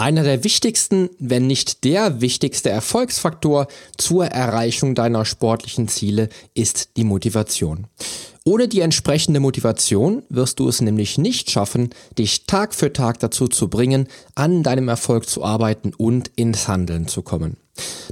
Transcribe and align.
Einer 0.00 0.22
der 0.22 0.44
wichtigsten, 0.44 1.10
wenn 1.18 1.46
nicht 1.46 1.84
der 1.84 2.22
wichtigste 2.22 2.70
Erfolgsfaktor 2.70 3.66
zur 3.98 4.24
Erreichung 4.24 4.94
deiner 4.94 5.26
sportlichen 5.26 5.88
Ziele 5.88 6.30
ist 6.54 6.96
die 6.96 7.04
Motivation. 7.04 7.86
Ohne 8.46 8.66
die 8.66 8.80
entsprechende 8.80 9.40
Motivation 9.40 10.22
wirst 10.30 10.58
du 10.58 10.70
es 10.70 10.80
nämlich 10.80 11.18
nicht 11.18 11.50
schaffen, 11.50 11.90
dich 12.16 12.46
Tag 12.46 12.74
für 12.74 12.94
Tag 12.94 13.18
dazu 13.18 13.46
zu 13.46 13.68
bringen, 13.68 14.08
an 14.34 14.62
deinem 14.62 14.88
Erfolg 14.88 15.28
zu 15.28 15.44
arbeiten 15.44 15.92
und 15.94 16.30
ins 16.34 16.66
Handeln 16.66 17.06
zu 17.06 17.20
kommen. 17.20 17.58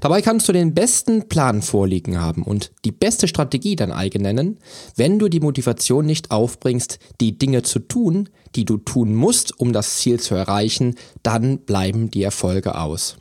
Dabei 0.00 0.22
kannst 0.22 0.48
du 0.48 0.52
den 0.52 0.74
besten 0.74 1.28
Plan 1.28 1.62
vorliegen 1.62 2.20
haben 2.20 2.42
und 2.42 2.70
die 2.84 2.92
beste 2.92 3.28
Strategie 3.28 3.76
dein 3.76 3.92
eigen 3.92 4.22
nennen, 4.22 4.58
wenn 4.96 5.18
du 5.18 5.28
die 5.28 5.40
Motivation 5.40 6.06
nicht 6.06 6.30
aufbringst, 6.30 6.98
die 7.20 7.38
Dinge 7.38 7.62
zu 7.62 7.78
tun, 7.80 8.28
die 8.54 8.64
du 8.64 8.78
tun 8.78 9.14
musst, 9.14 9.58
um 9.60 9.72
das 9.72 9.96
Ziel 9.96 10.20
zu 10.20 10.34
erreichen, 10.34 10.96
dann 11.22 11.58
bleiben 11.58 12.10
die 12.10 12.22
Erfolge 12.22 12.78
aus. 12.78 13.16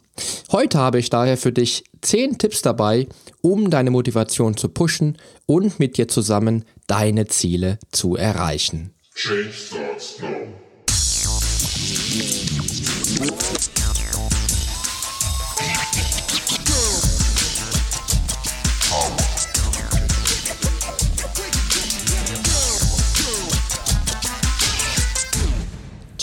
Heute 0.51 0.79
habe 0.79 0.99
ich 0.99 1.09
daher 1.09 1.37
für 1.37 1.51
dich 1.51 1.83
10 2.01 2.37
Tipps 2.37 2.61
dabei, 2.61 3.07
um 3.41 3.69
deine 3.69 3.91
Motivation 3.91 4.57
zu 4.57 4.69
pushen 4.69 5.17
und 5.45 5.79
mit 5.79 5.97
dir 5.97 6.07
zusammen 6.07 6.65
deine 6.87 7.27
Ziele 7.27 7.79
zu 7.91 8.15
erreichen. 8.15 8.93
Change 9.13 9.51
starts 9.51 10.19
now. 10.21 10.66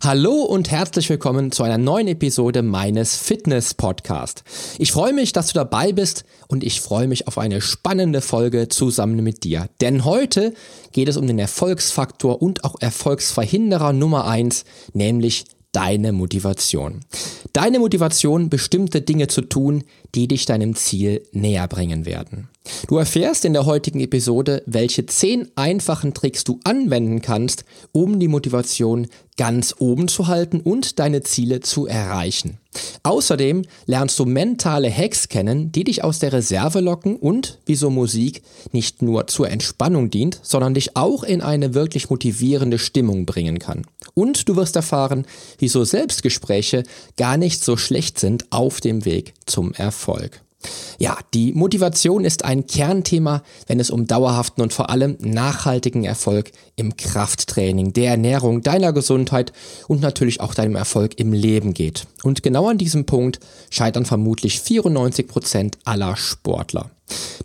Hallo 0.00 0.42
und 0.42 0.70
herzlich 0.70 1.10
willkommen 1.10 1.50
zu 1.50 1.64
einer 1.64 1.76
neuen 1.76 2.06
Episode 2.06 2.62
meines 2.62 3.16
Fitness 3.16 3.74
Podcast. 3.74 4.44
Ich 4.78 4.92
freue 4.92 5.12
mich, 5.12 5.32
dass 5.32 5.48
du 5.48 5.54
dabei 5.54 5.92
bist 5.92 6.24
und 6.46 6.62
ich 6.62 6.80
freue 6.80 7.08
mich 7.08 7.26
auf 7.26 7.36
eine 7.36 7.60
spannende 7.60 8.20
Folge 8.20 8.68
zusammen 8.68 9.24
mit 9.24 9.42
dir. 9.42 9.68
Denn 9.80 10.04
heute 10.04 10.54
geht 10.92 11.08
es 11.08 11.16
um 11.16 11.26
den 11.26 11.40
Erfolgsfaktor 11.40 12.40
und 12.40 12.62
auch 12.62 12.76
Erfolgsverhinderer 12.78 13.92
Nummer 13.92 14.28
eins, 14.28 14.64
nämlich 14.92 15.46
deine 15.72 16.12
Motivation. 16.12 17.00
Deine 17.52 17.78
Motivation, 17.78 18.48
bestimmte 18.48 19.02
Dinge 19.02 19.28
zu 19.28 19.42
tun, 19.42 19.84
die 20.14 20.28
dich 20.28 20.46
deinem 20.46 20.74
Ziel 20.74 21.22
näher 21.32 21.68
bringen 21.68 22.06
werden. 22.06 22.48
Du 22.86 22.98
erfährst 22.98 23.44
in 23.44 23.52
der 23.52 23.66
heutigen 23.66 24.00
Episode, 24.00 24.62
welche 24.66 25.06
zehn 25.06 25.48
einfachen 25.56 26.14
Tricks 26.14 26.44
du 26.44 26.60
anwenden 26.64 27.22
kannst, 27.22 27.64
um 27.92 28.20
die 28.20 28.28
Motivation 28.28 29.06
ganz 29.36 29.74
oben 29.78 30.08
zu 30.08 30.26
halten 30.26 30.60
und 30.60 30.98
deine 30.98 31.22
Ziele 31.22 31.60
zu 31.60 31.86
erreichen. 31.86 32.58
Außerdem 33.02 33.62
lernst 33.86 34.18
du 34.18 34.26
mentale 34.26 34.90
Hacks 34.94 35.28
kennen, 35.28 35.72
die 35.72 35.84
dich 35.84 36.04
aus 36.04 36.18
der 36.18 36.32
Reserve 36.32 36.80
locken 36.80 37.16
und, 37.16 37.58
wie 37.64 37.76
so 37.76 37.88
Musik, 37.88 38.42
nicht 38.72 39.00
nur 39.00 39.26
zur 39.26 39.48
Entspannung 39.48 40.10
dient, 40.10 40.38
sondern 40.42 40.74
dich 40.74 40.96
auch 40.96 41.22
in 41.22 41.40
eine 41.40 41.74
wirklich 41.74 42.10
motivierende 42.10 42.78
Stimmung 42.78 43.24
bringen 43.26 43.58
kann. 43.58 43.86
Und 44.18 44.48
du 44.48 44.56
wirst 44.56 44.74
erfahren, 44.74 45.26
wieso 45.60 45.84
Selbstgespräche 45.84 46.82
gar 47.16 47.36
nicht 47.36 47.62
so 47.62 47.76
schlecht 47.76 48.18
sind 48.18 48.46
auf 48.50 48.80
dem 48.80 49.04
Weg 49.04 49.32
zum 49.46 49.72
Erfolg. 49.74 50.40
Ja, 50.98 51.16
die 51.34 51.52
Motivation 51.52 52.24
ist 52.24 52.44
ein 52.44 52.66
Kernthema, 52.66 53.44
wenn 53.68 53.78
es 53.78 53.90
um 53.90 54.08
dauerhaften 54.08 54.60
und 54.60 54.72
vor 54.72 54.90
allem 54.90 55.18
nachhaltigen 55.20 56.02
Erfolg 56.02 56.50
im 56.74 56.96
Krafttraining, 56.96 57.92
der 57.92 58.10
Ernährung, 58.10 58.62
deiner 58.62 58.92
Gesundheit 58.92 59.52
und 59.86 60.00
natürlich 60.00 60.40
auch 60.40 60.52
deinem 60.52 60.74
Erfolg 60.74 61.20
im 61.20 61.32
Leben 61.32 61.72
geht. 61.72 62.08
Und 62.24 62.42
genau 62.42 62.68
an 62.68 62.78
diesem 62.78 63.06
Punkt 63.06 63.38
scheitern 63.70 64.04
vermutlich 64.04 64.60
94 64.60 65.28
Prozent 65.28 65.78
aller 65.84 66.16
Sportler. 66.16 66.90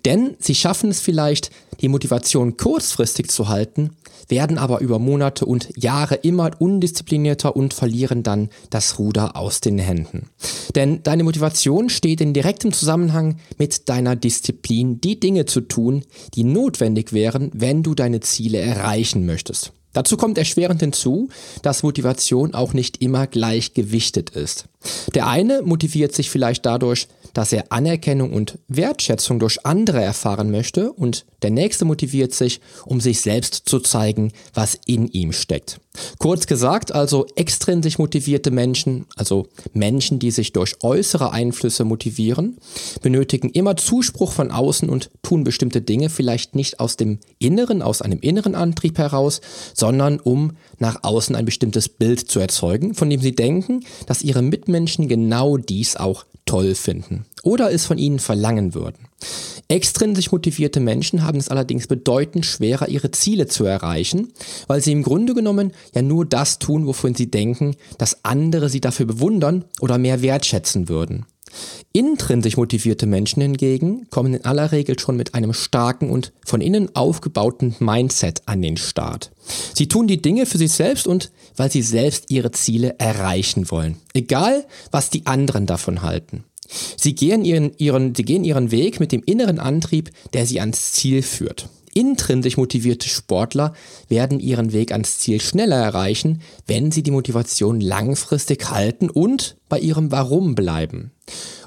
Denn 0.06 0.36
sie 0.40 0.56
schaffen 0.56 0.90
es 0.90 1.00
vielleicht, 1.00 1.52
die 1.82 1.88
Motivation 1.88 2.58
kurzfristig 2.58 3.30
zu 3.30 3.48
halten, 3.48 3.92
werden 4.30 4.58
aber 4.58 4.80
über 4.80 5.00
Monate 5.00 5.46
und 5.46 5.70
Jahre 5.76 6.16
immer 6.16 6.52
undisziplinierter 6.60 7.56
und 7.56 7.74
verlieren 7.74 8.24
dann 8.24 8.50
das 8.70 9.00
Ruder 9.00 9.36
aus 9.36 9.62
den 9.62 9.80
Händen. 9.80 10.30
Denn 10.76 11.04
deine 11.04 11.24
Motivation 11.24 11.90
steht 11.90 12.22
in 12.22 12.34
direktem 12.34 12.72
Zusammenhang 12.74 13.38
mit 13.58 13.90
deiner 13.90 14.16
Disziplin, 14.16 15.02
die 15.02 15.20
Dinge 15.20 15.46
zu 15.46 15.62
tun, 15.62 16.06
die 16.36 16.44
notwendig 16.44 17.14
wären, 17.14 17.52
wenn 17.54 17.84
du 17.84 17.96
deine 17.96 18.22
Ziele 18.22 18.60
erreichen 18.60 19.26
möchtest. 19.26 19.74
Dazu 19.94 20.18
kommt 20.18 20.40
erschwerend 20.40 20.80
hinzu, 20.80 21.30
dass 21.62 21.84
Motivation 21.84 22.56
auch 22.56 22.74
nicht 22.74 23.02
immer 23.02 23.28
gleich 23.28 23.76
gewichtet 23.76 24.32
ist. 24.32 24.66
Der 25.16 25.28
eine 25.28 25.62
motiviert 25.62 26.14
sich 26.14 26.30
vielleicht 26.30 26.66
dadurch, 26.66 27.08
dass 27.34 27.52
er 27.52 27.72
Anerkennung 27.72 28.32
und 28.34 28.60
Wertschätzung 28.68 29.40
durch 29.40 29.66
andere 29.66 30.02
erfahren 30.02 30.52
möchte 30.52 30.92
und 30.92 31.26
der 31.42 31.52
nächste 31.52 31.84
motiviert 31.84 32.34
sich, 32.34 32.62
um 32.86 33.02
sich 33.02 33.22
selbst 33.22 33.64
zu 33.66 33.80
zeigen, 33.80 34.32
was 34.54 34.80
in 34.86 35.08
ihm 35.08 35.34
steckt. 35.34 35.80
Kurz 36.18 36.48
gesagt, 36.48 36.92
also 36.92 37.28
extrinsisch 37.36 38.00
motivierte 38.00 38.50
Menschen, 38.50 39.06
also 39.16 39.48
Menschen, 39.74 40.18
die 40.18 40.32
sich 40.32 40.52
durch 40.52 40.76
äußere 40.82 41.32
Einflüsse 41.32 41.84
motivieren, 41.84 42.58
benötigen 43.02 43.50
immer 43.50 43.78
Zuspruch 43.78 44.32
von 44.32 44.50
außen 44.50 44.90
und 44.90 45.12
tun 45.22 45.44
bestimmte 45.44 45.82
Dinge 45.82 46.10
vielleicht 46.10 46.56
nicht 46.56 46.80
aus 46.80 46.98
dem 46.98 47.20
Inneren, 47.38 47.82
aus 47.84 48.02
einem 48.02 48.20
inneren 48.22 48.56
Antrieb 48.56 48.98
heraus, 48.98 49.42
sondern 49.76 50.20
um 50.20 50.54
nach 50.80 51.04
außen 51.04 51.36
ein 51.36 51.46
bestimmtes 51.46 51.90
Bild 51.90 52.20
zu 52.20 52.40
erzeugen, 52.40 52.96
von 52.96 53.10
dem 53.10 53.22
sie 53.22 53.36
denken, 53.36 53.82
dass 54.08 54.24
ihre 54.24 54.42
Mitmenschen 54.42 54.73
genau 55.08 55.58
dies 55.58 55.96
auch 55.96 56.26
toll 56.46 56.76
finden 56.76 57.26
oder 57.42 57.72
es 57.72 57.86
von 57.86 57.98
ihnen 57.98 58.20
verlangen 58.20 58.74
würden. 58.74 59.08
Extrinsisch 59.70 60.32
motivierte 60.32 60.80
Menschen 60.80 61.24
haben 61.24 61.38
es 61.38 61.50
allerdings 61.50 61.88
bedeutend 61.88 62.46
schwerer, 62.46 62.90
ihre 62.90 63.12
Ziele 63.12 63.48
zu 63.48 63.64
erreichen, 63.64 64.34
weil 64.68 64.82
sie 64.82 64.92
im 64.92 65.04
Grunde 65.04 65.34
genommen 65.34 65.72
ja 65.96 66.02
nur 66.02 66.26
das 66.26 66.60
tun, 66.60 66.86
wovon 66.86 67.16
sie 67.16 67.32
denken, 67.32 67.76
dass 67.98 68.26
andere 68.26 68.70
sie 68.70 68.82
dafür 68.82 69.06
bewundern 69.06 69.66
oder 69.80 69.98
mehr 69.98 70.22
wertschätzen 70.22 70.90
würden. 70.90 71.26
Intrinsisch 71.92 72.58
motivierte 72.58 73.06
Menschen 73.06 73.42
hingegen 73.42 74.08
kommen 74.10 74.34
in 74.34 74.46
aller 74.46 74.72
Regel 74.72 74.98
schon 74.98 75.16
mit 75.16 75.36
einem 75.36 75.54
starken 75.54 76.10
und 76.10 76.34
von 76.46 76.62
innen 76.62 76.96
aufgebauten 76.96 77.76
Mindset 77.80 78.42
an 78.46 78.62
den 78.62 78.78
Start. 78.78 79.32
Sie 79.74 79.88
tun 79.88 80.08
die 80.08 80.22
Dinge 80.22 80.46
für 80.46 80.58
sich 80.58 80.72
selbst 80.72 81.08
und 81.08 81.32
weil 81.56 81.72
sie 81.72 81.82
selbst 81.82 82.32
ihre 82.32 82.52
Ziele 82.52 82.96
erreichen 83.00 83.70
wollen. 83.70 83.98
Egal, 84.14 84.66
was 84.92 85.10
die 85.10 85.26
anderen 85.26 85.66
davon 85.66 86.02
halten. 86.02 86.44
Sie 86.98 87.14
gehen 87.14 87.46
ihren, 87.46 87.72
ihren, 87.78 88.16
sie 88.16 88.24
gehen 88.24 88.44
ihren 88.44 88.72
Weg 88.72 89.00
mit 89.00 89.12
dem 89.12 89.22
inneren 89.24 89.60
Antrieb, 89.60 90.12
der 90.34 90.46
sie 90.46 90.60
ans 90.60 90.94
Ziel 90.94 91.22
führt. 91.22 91.70
Intrinsisch 91.94 92.58
motivierte 92.58 93.10
Sportler 93.10 93.74
werden 94.08 94.40
ihren 94.40 94.74
Weg 94.74 94.92
ans 94.92 95.20
Ziel 95.20 95.42
schneller 95.42 95.78
erreichen, 95.78 96.42
wenn 96.68 96.92
sie 96.92 97.04
die 97.04 97.12
Motivation 97.12 97.80
langfristig 97.80 98.70
halten 98.70 99.10
und 99.10 99.58
bei 99.70 99.80
ihrem 99.80 100.12
Warum 100.12 100.56
bleiben. 100.56 101.12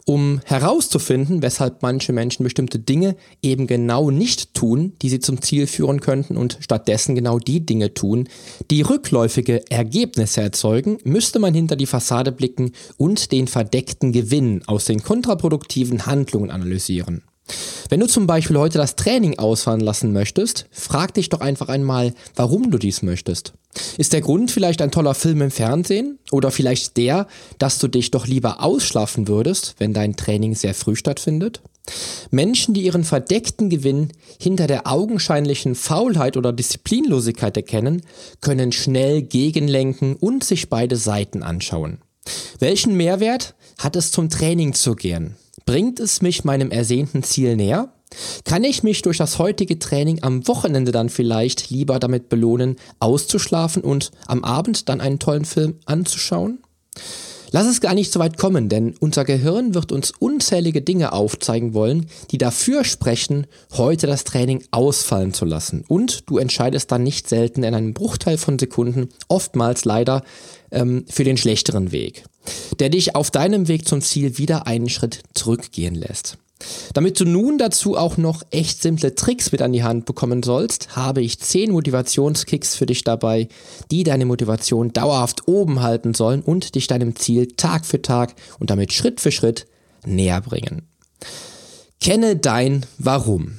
Um 0.09 0.41
herauszufinden, 0.45 1.43
weshalb 1.43 1.83
manche 1.83 2.13
Menschen 2.13 2.45
bestimmte 2.45 2.79
Dinge 2.79 3.17
eben 3.43 3.67
genau 3.67 4.13
nicht 4.13 4.55
tun, 4.55 4.93
die 5.03 5.09
sie 5.09 5.19
zum 5.19 5.43
Ziel 5.43 5.67
führen 5.67 6.01
könnten 6.01 6.37
und 6.37 6.59
stattdessen 6.61 7.17
genau 7.17 7.41
die 7.41 7.67
Dinge 7.67 7.93
tun, 7.93 8.29
die 8.71 8.83
rückläufige 8.83 9.69
Ergebnisse 9.69 10.43
erzeugen, 10.43 10.99
müsste 11.03 11.41
man 11.41 11.55
hinter 11.55 11.75
die 11.75 11.87
Fassade 11.87 12.31
blicken 12.31 12.71
und 12.97 13.33
den 13.33 13.49
verdeckten 13.49 14.13
Gewinn 14.13 14.63
aus 14.69 14.85
den 14.85 15.03
kontraproduktiven 15.03 16.07
Handlungen 16.07 16.53
analysieren. 16.53 17.25
Wenn 17.89 18.01
du 18.01 18.07
zum 18.07 18.27
Beispiel 18.27 18.59
heute 18.59 18.79
das 18.79 18.97
Training 18.97 19.39
ausfallen 19.39 19.81
lassen 19.81 20.13
möchtest, 20.13 20.67
frag 20.71 21.15
dich 21.15 21.29
doch 21.29 21.41
einfach 21.41 21.69
einmal, 21.69 22.15
warum 22.35 22.71
du 22.71 22.79
dies 22.79 23.03
möchtest. 23.03 23.53
Ist 23.99 24.13
der 24.13 24.23
Grund 24.23 24.51
vielleicht 24.51 24.83
ein 24.83 24.91
toller 24.91 25.15
Film 25.15 25.43
im 25.43 25.51
Fernsehen? 25.51 26.19
Oder 26.33 26.51
vielleicht 26.51 26.97
der, 26.97 27.27
dass 27.59 27.79
du 27.79 27.89
dich 27.89 28.11
doch 28.11 28.27
lieber 28.27 28.63
ausschlafen 28.63 29.29
würdest, 29.29 29.77
wenn 29.79 29.93
dein 29.93 30.17
Training 30.17 30.55
sehr 30.55 30.75
früh 30.75 30.97
stattfindet? 30.97 31.61
Menschen, 32.31 32.75
die 32.75 32.83
ihren 32.83 33.05
verdeckten 33.05 33.71
Gewinn 33.71 34.13
hinter 34.41 34.67
der 34.67 34.89
augenscheinlichen 34.89 35.75
Faulheit 35.77 36.37
oder 36.37 36.53
Disziplinlosigkeit 36.53 37.57
erkennen, 37.57 38.03
können 38.41 38.73
schnell 38.73 39.23
gegenlenken 39.23 40.17
und 40.17 40.43
sich 40.43 40.69
beide 40.69 40.97
Seiten 40.97 41.45
anschauen. 41.45 41.99
Welchen 42.59 42.97
Mehrwert 42.97 43.55
hat 43.79 43.95
es 43.95 44.11
zum 44.11 44.31
Training 44.31 44.75
zu 44.75 44.97
gehen? 44.97 45.37
Bringt 45.67 45.99
es 45.99 46.23
mich 46.23 46.45
meinem 46.45 46.71
ersehnten 46.71 47.25
Ziel 47.25 47.57
näher? 47.57 47.93
Kann 48.45 48.63
ich 48.63 48.85
mich 48.85 49.03
durch 49.03 49.19
das 49.19 49.41
heutige 49.41 49.81
Training 49.81 50.23
am 50.23 50.47
Wochenende 50.47 50.93
dann 50.93 51.09
vielleicht 51.09 51.71
lieber 51.71 51.99
damit 51.99 52.29
belohnen, 52.29 52.77
auszuschlafen 53.01 53.83
und 53.83 54.13
am 54.27 54.45
Abend 54.45 54.89
dann 54.89 55.01
einen 55.01 55.19
tollen 55.19 55.45
Film 55.45 55.81
anzuschauen? 55.85 56.61
Lass 57.51 57.67
es 57.67 57.81
gar 57.81 57.95
nicht 57.95 58.13
so 58.13 58.21
weit 58.21 58.39
kommen, 58.39 58.69
denn 58.69 58.95
unser 59.01 59.25
Gehirn 59.25 59.75
wird 59.75 59.91
uns 59.91 60.13
unzählige 60.19 60.83
Dinge 60.83 61.13
aufzeigen 61.13 61.75
wollen, 61.75 62.07
die 62.31 62.39
dafür 62.39 62.85
sprechen, 62.85 63.47
heute 63.77 64.07
das 64.07 64.25
Training 64.25 64.65
ausfallen 64.71 65.33
zu 65.33 65.45
lassen. 65.45 65.85
Und 65.89 66.29
du 66.29 66.39
entscheidest 66.39 66.93
dann 66.93 67.03
nicht 67.03 67.29
selten 67.29 67.65
in 67.65 67.75
einem 67.75 67.95
Bruchteil 67.95 68.39
von 68.39 68.59
Sekunden, 68.59 69.09
oftmals 69.29 69.85
leider, 69.85 70.23
ähm, 70.71 71.05
für 71.09 71.25
den 71.25 71.37
schlechteren 71.37 71.93
Weg, 71.93 72.25
der 72.79 72.89
dich 72.89 73.15
auf 73.15 73.31
deinem 73.31 73.69
Weg 73.69 73.87
zum 73.87 74.01
Ziel 74.01 74.39
wieder 74.39 74.67
einen 74.67 74.89
Schritt 74.89 75.23
zurückgehen 75.35 75.95
lässt. 75.95 76.39
Damit 76.95 77.21
du 77.21 77.25
nun 77.27 77.59
dazu 77.59 77.97
auch 77.97 78.17
noch 78.17 78.43
echt 78.51 78.81
simple 78.81 79.15
Tricks 79.15 79.53
mit 79.53 79.61
an 79.61 79.73
die 79.73 79.85
Hand 79.85 80.07
bekommen 80.07 80.43
sollst, 80.43 80.97
habe 80.97 81.21
ich 81.21 81.39
10 81.39 81.71
Motivationskicks 81.71 82.75
für 82.75 82.87
dich 82.87 83.05
dabei, 83.05 83.49
die 83.91 84.05
deine 84.05 84.25
Motivation 84.25 84.93
dauerhaft 84.93 85.49
oben 85.49 85.83
halten 85.83 86.15
sollen 86.15 86.43
und 86.43 86.75
dich 86.75 86.87
deinem 86.87 87.15
Ziel 87.17 87.49
Tag 87.57 87.85
für 87.85 88.01
Tag 88.01 88.35
und 88.59 88.71
damit 88.71 88.93
Schritt 88.93 89.21
für 89.21 89.33
Schritt 89.33 89.67
näher 90.07 90.41
bringen. 90.41 90.89
Kenne 92.01 92.37
dein 92.37 92.87
Warum. 92.99 93.59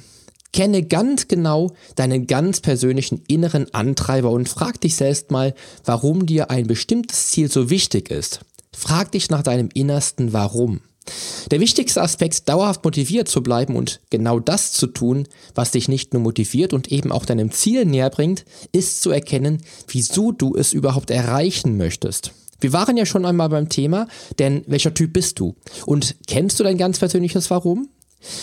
Kenne 0.52 0.82
ganz 0.82 1.28
genau 1.28 1.72
deinen 1.94 2.26
ganz 2.26 2.60
persönlichen 2.60 3.22
inneren 3.28 3.72
Antreiber 3.74 4.30
und 4.30 4.48
frag 4.48 4.80
dich 4.80 4.96
selbst 4.96 5.30
mal, 5.30 5.54
warum 5.84 6.26
dir 6.26 6.50
ein 6.50 6.66
bestimmtes 6.66 7.28
Ziel 7.28 7.50
so 7.50 7.70
wichtig 7.70 8.10
ist. 8.10 8.40
Frag 8.72 9.12
dich 9.12 9.30
nach 9.30 9.42
deinem 9.42 9.68
innersten 9.74 10.32
Warum. 10.32 10.80
Der 11.50 11.60
wichtigste 11.60 12.02
Aspekt, 12.02 12.48
dauerhaft 12.48 12.84
motiviert 12.84 13.28
zu 13.28 13.42
bleiben 13.42 13.76
und 13.76 14.00
genau 14.10 14.40
das 14.40 14.72
zu 14.72 14.86
tun, 14.86 15.26
was 15.54 15.70
dich 15.70 15.88
nicht 15.88 16.12
nur 16.12 16.22
motiviert 16.22 16.72
und 16.72 16.92
eben 16.92 17.12
auch 17.12 17.24
deinem 17.24 17.50
Ziel 17.50 17.86
näher 17.86 18.10
bringt, 18.10 18.44
ist 18.72 19.00
zu 19.00 19.10
erkennen, 19.10 19.62
wieso 19.88 20.32
du 20.32 20.54
es 20.54 20.72
überhaupt 20.72 21.10
erreichen 21.10 21.76
möchtest. 21.76 22.32
Wir 22.60 22.72
waren 22.72 22.96
ja 22.96 23.06
schon 23.06 23.24
einmal 23.24 23.48
beim 23.48 23.68
Thema, 23.68 24.08
denn 24.38 24.64
welcher 24.66 24.92
Typ 24.92 25.12
bist 25.12 25.38
du? 25.38 25.54
Und 25.86 26.16
kennst 26.26 26.58
du 26.58 26.64
dein 26.64 26.76
ganz 26.76 26.98
persönliches 26.98 27.50
Warum? 27.50 27.88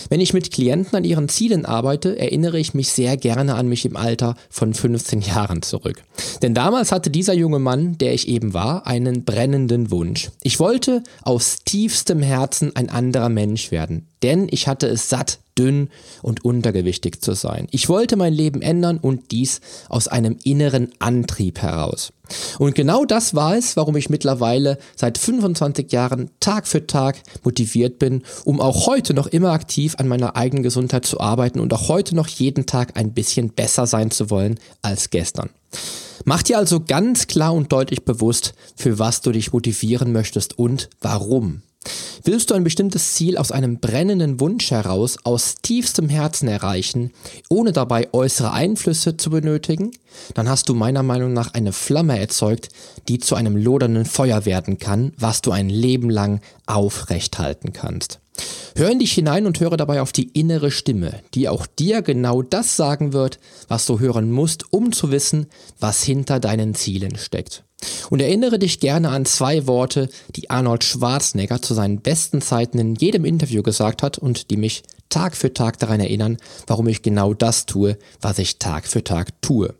Wenn 0.08 0.20
ich 0.20 0.32
mit 0.32 0.50
Klienten 0.50 0.96
an 0.96 1.04
ihren 1.04 1.28
Zielen 1.28 1.66
arbeite, 1.66 2.18
erinnere 2.18 2.58
ich 2.58 2.74
mich 2.74 2.90
sehr 2.90 3.16
gerne 3.16 3.54
an 3.54 3.68
mich 3.68 3.84
im 3.84 3.96
Alter 3.96 4.34
von 4.48 4.74
15 4.74 5.20
Jahren 5.20 5.62
zurück. 5.62 6.02
Denn 6.42 6.54
damals 6.54 6.92
hatte 6.92 7.10
dieser 7.10 7.34
junge 7.34 7.58
Mann, 7.58 7.98
der 7.98 8.14
ich 8.14 8.28
eben 8.28 8.54
war, 8.54 8.86
einen 8.86 9.24
brennenden 9.24 9.90
Wunsch. 9.90 10.30
Ich 10.42 10.58
wollte 10.60 11.02
aus 11.22 11.58
tiefstem 11.64 12.22
Herzen 12.22 12.74
ein 12.74 12.90
anderer 12.90 13.28
Mensch 13.28 13.70
werden, 13.70 14.08
denn 14.22 14.48
ich 14.50 14.66
hatte 14.68 14.86
es 14.86 15.08
satt, 15.08 15.38
dünn 15.58 15.90
und 16.22 16.44
untergewichtig 16.44 17.20
zu 17.22 17.34
sein. 17.34 17.68
Ich 17.70 17.88
wollte 17.88 18.16
mein 18.16 18.32
Leben 18.32 18.62
ändern 18.62 18.98
und 18.98 19.30
dies 19.30 19.60
aus 19.88 20.08
einem 20.08 20.36
inneren 20.44 20.92
Antrieb 20.98 21.60
heraus. 21.60 22.12
Und 22.58 22.74
genau 22.74 23.04
das 23.04 23.34
war 23.34 23.56
es, 23.56 23.76
warum 23.76 23.96
ich 23.96 24.10
mittlerweile 24.10 24.78
seit 24.96 25.18
25 25.18 25.92
Jahren 25.92 26.30
Tag 26.40 26.66
für 26.66 26.86
Tag 26.86 27.22
motiviert 27.44 27.98
bin, 27.98 28.22
um 28.44 28.60
auch 28.60 28.86
heute 28.86 29.14
noch 29.14 29.28
immer 29.28 29.52
aktiv 29.52 29.94
an 29.98 30.08
meiner 30.08 30.36
eigenen 30.36 30.62
Gesundheit 30.62 31.06
zu 31.06 31.20
arbeiten 31.20 31.60
und 31.60 31.72
auch 31.72 31.88
heute 31.88 32.16
noch 32.16 32.28
jeden 32.28 32.66
Tag 32.66 32.96
ein 32.98 33.12
bisschen 33.12 33.50
besser 33.50 33.86
sein 33.86 34.10
zu 34.10 34.30
wollen 34.30 34.58
als 34.82 35.10
gestern. 35.10 35.50
Mach 36.24 36.42
dir 36.42 36.58
also 36.58 36.80
ganz 36.80 37.28
klar 37.28 37.54
und 37.54 37.70
deutlich 37.72 38.04
bewusst, 38.04 38.54
für 38.74 38.98
was 38.98 39.20
du 39.20 39.30
dich 39.30 39.52
motivieren 39.52 40.12
möchtest 40.12 40.58
und 40.58 40.88
warum. 41.00 41.62
Willst 42.24 42.50
du 42.50 42.54
ein 42.54 42.64
bestimmtes 42.64 43.14
Ziel 43.14 43.38
aus 43.38 43.52
einem 43.52 43.78
brennenden 43.78 44.40
Wunsch 44.40 44.70
heraus 44.70 45.16
aus 45.24 45.56
tiefstem 45.62 46.08
Herzen 46.08 46.48
erreichen, 46.48 47.12
ohne 47.48 47.72
dabei 47.72 48.08
äußere 48.12 48.52
Einflüsse 48.52 49.16
zu 49.16 49.30
benötigen, 49.30 49.92
dann 50.34 50.48
hast 50.48 50.68
du 50.68 50.74
meiner 50.74 51.02
Meinung 51.02 51.32
nach 51.32 51.54
eine 51.54 51.72
Flamme 51.72 52.18
erzeugt, 52.18 52.68
die 53.08 53.18
zu 53.18 53.34
einem 53.34 53.56
lodernden 53.56 54.04
Feuer 54.04 54.44
werden 54.44 54.78
kann, 54.78 55.12
was 55.16 55.42
du 55.42 55.52
ein 55.52 55.68
Leben 55.68 56.10
lang 56.10 56.40
aufrecht 56.66 57.38
halten 57.38 57.72
kannst. 57.72 58.20
Hör 58.74 58.90
in 58.90 58.98
dich 58.98 59.12
hinein 59.12 59.46
und 59.46 59.58
höre 59.60 59.76
dabei 59.78 60.02
auf 60.02 60.12
die 60.12 60.28
innere 60.38 60.70
Stimme, 60.70 61.20
die 61.34 61.48
auch 61.48 61.66
dir 61.66 62.02
genau 62.02 62.42
das 62.42 62.76
sagen 62.76 63.14
wird, 63.14 63.38
was 63.68 63.86
du 63.86 64.00
hören 64.00 64.30
musst, 64.30 64.70
um 64.70 64.92
zu 64.92 65.10
wissen, 65.10 65.46
was 65.80 66.02
hinter 66.02 66.40
deinen 66.40 66.74
Zielen 66.74 67.16
steckt. 67.16 67.65
Und 68.10 68.20
erinnere 68.20 68.58
dich 68.58 68.80
gerne 68.80 69.10
an 69.10 69.26
zwei 69.26 69.66
Worte, 69.66 70.08
die 70.34 70.50
Arnold 70.50 70.84
Schwarzenegger 70.84 71.60
zu 71.60 71.74
seinen 71.74 72.00
besten 72.00 72.40
Zeiten 72.40 72.78
in 72.78 72.94
jedem 72.94 73.24
Interview 73.24 73.62
gesagt 73.62 74.02
hat 74.02 74.18
und 74.18 74.50
die 74.50 74.56
mich 74.56 74.82
Tag 75.08 75.36
für 75.36 75.52
Tag 75.52 75.78
daran 75.78 76.00
erinnern, 76.00 76.38
warum 76.66 76.88
ich 76.88 77.02
genau 77.02 77.34
das 77.34 77.66
tue, 77.66 77.98
was 78.20 78.38
ich 78.38 78.58
Tag 78.58 78.86
für 78.86 79.04
Tag 79.04 79.40
tue. 79.42 79.74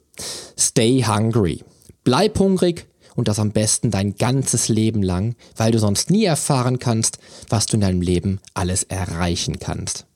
Stay 0.59 1.05
hungry. 1.05 1.63
Bleib 2.05 2.39
hungrig 2.39 2.87
und 3.17 3.29
das 3.29 3.39
am 3.39 3.51
besten 3.51 3.91
dein 3.91 4.15
ganzes 4.17 4.69
Leben 4.69 5.03
lang, 5.03 5.35
weil 5.57 5.73
du 5.73 5.79
sonst 5.79 6.11
nie 6.11 6.25
erfahren 6.25 6.79
kannst, 6.79 7.19
was 7.49 7.67
du 7.67 7.77
in 7.77 7.81
deinem 7.81 8.03
Leben 8.03 8.41
alles 8.55 8.85
erreichen 8.85 9.59
kannst. 9.59 10.07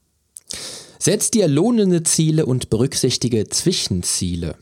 Setz 0.99 1.31
dir 1.31 1.49
lohnende 1.49 2.03
Ziele 2.03 2.45
und 2.45 2.69
berücksichtige 2.69 3.49
Zwischenziele. 3.49 4.57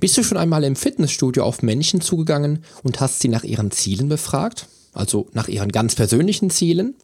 Bist 0.00 0.16
du 0.16 0.22
schon 0.22 0.38
einmal 0.38 0.64
im 0.64 0.76
Fitnessstudio 0.76 1.44
auf 1.44 1.62
Menschen 1.62 2.00
zugegangen 2.00 2.64
und 2.82 3.00
hast 3.00 3.20
sie 3.20 3.28
nach 3.28 3.44
ihren 3.44 3.70
Zielen 3.70 4.08
befragt? 4.08 4.66
Also 4.92 5.28
nach 5.32 5.48
ihren 5.48 5.72
ganz 5.72 5.94
persönlichen 5.94 6.50
Zielen? 6.50 6.94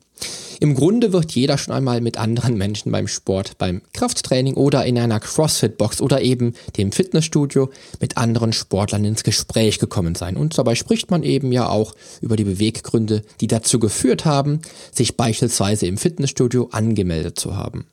Im 0.61 0.75
Grunde 0.75 1.13
wird 1.13 1.33
jeder 1.33 1.57
schon 1.57 1.73
einmal 1.73 2.01
mit 2.01 2.17
anderen 2.17 2.57
Menschen 2.57 2.91
beim 2.91 3.07
Sport, 3.07 3.59
beim 3.59 3.81
Krafttraining 3.93 4.55
oder 4.55 4.85
in 4.85 4.99
einer 4.99 5.21
CrossFit-Box 5.21 6.01
oder 6.01 6.21
eben 6.21 6.55
dem 6.77 6.91
Fitnessstudio 6.91 7.71
mit 8.01 8.17
anderen 8.17 8.53
Sportlern 8.53 9.05
ins 9.05 9.23
Gespräch 9.23 9.79
gekommen 9.79 10.17
sein. 10.17 10.37
Und 10.37 10.59
dabei 10.59 10.75
spricht 10.75 11.11
man 11.11 11.23
eben 11.23 11.53
ja 11.53 11.69
auch 11.69 11.95
über 12.21 12.37
die 12.37 12.45
Beweggründe, 12.45 13.23
die 13.41 13.47
dazu 13.47 13.79
geführt 13.79 14.25
haben, 14.25 14.61
sich 14.93 15.17
beispielsweise 15.17 15.87
im 15.87 15.97
Fitnessstudio 15.97 16.71
angemeldet 16.73 17.39
zu 17.39 17.57
haben. 17.57 17.87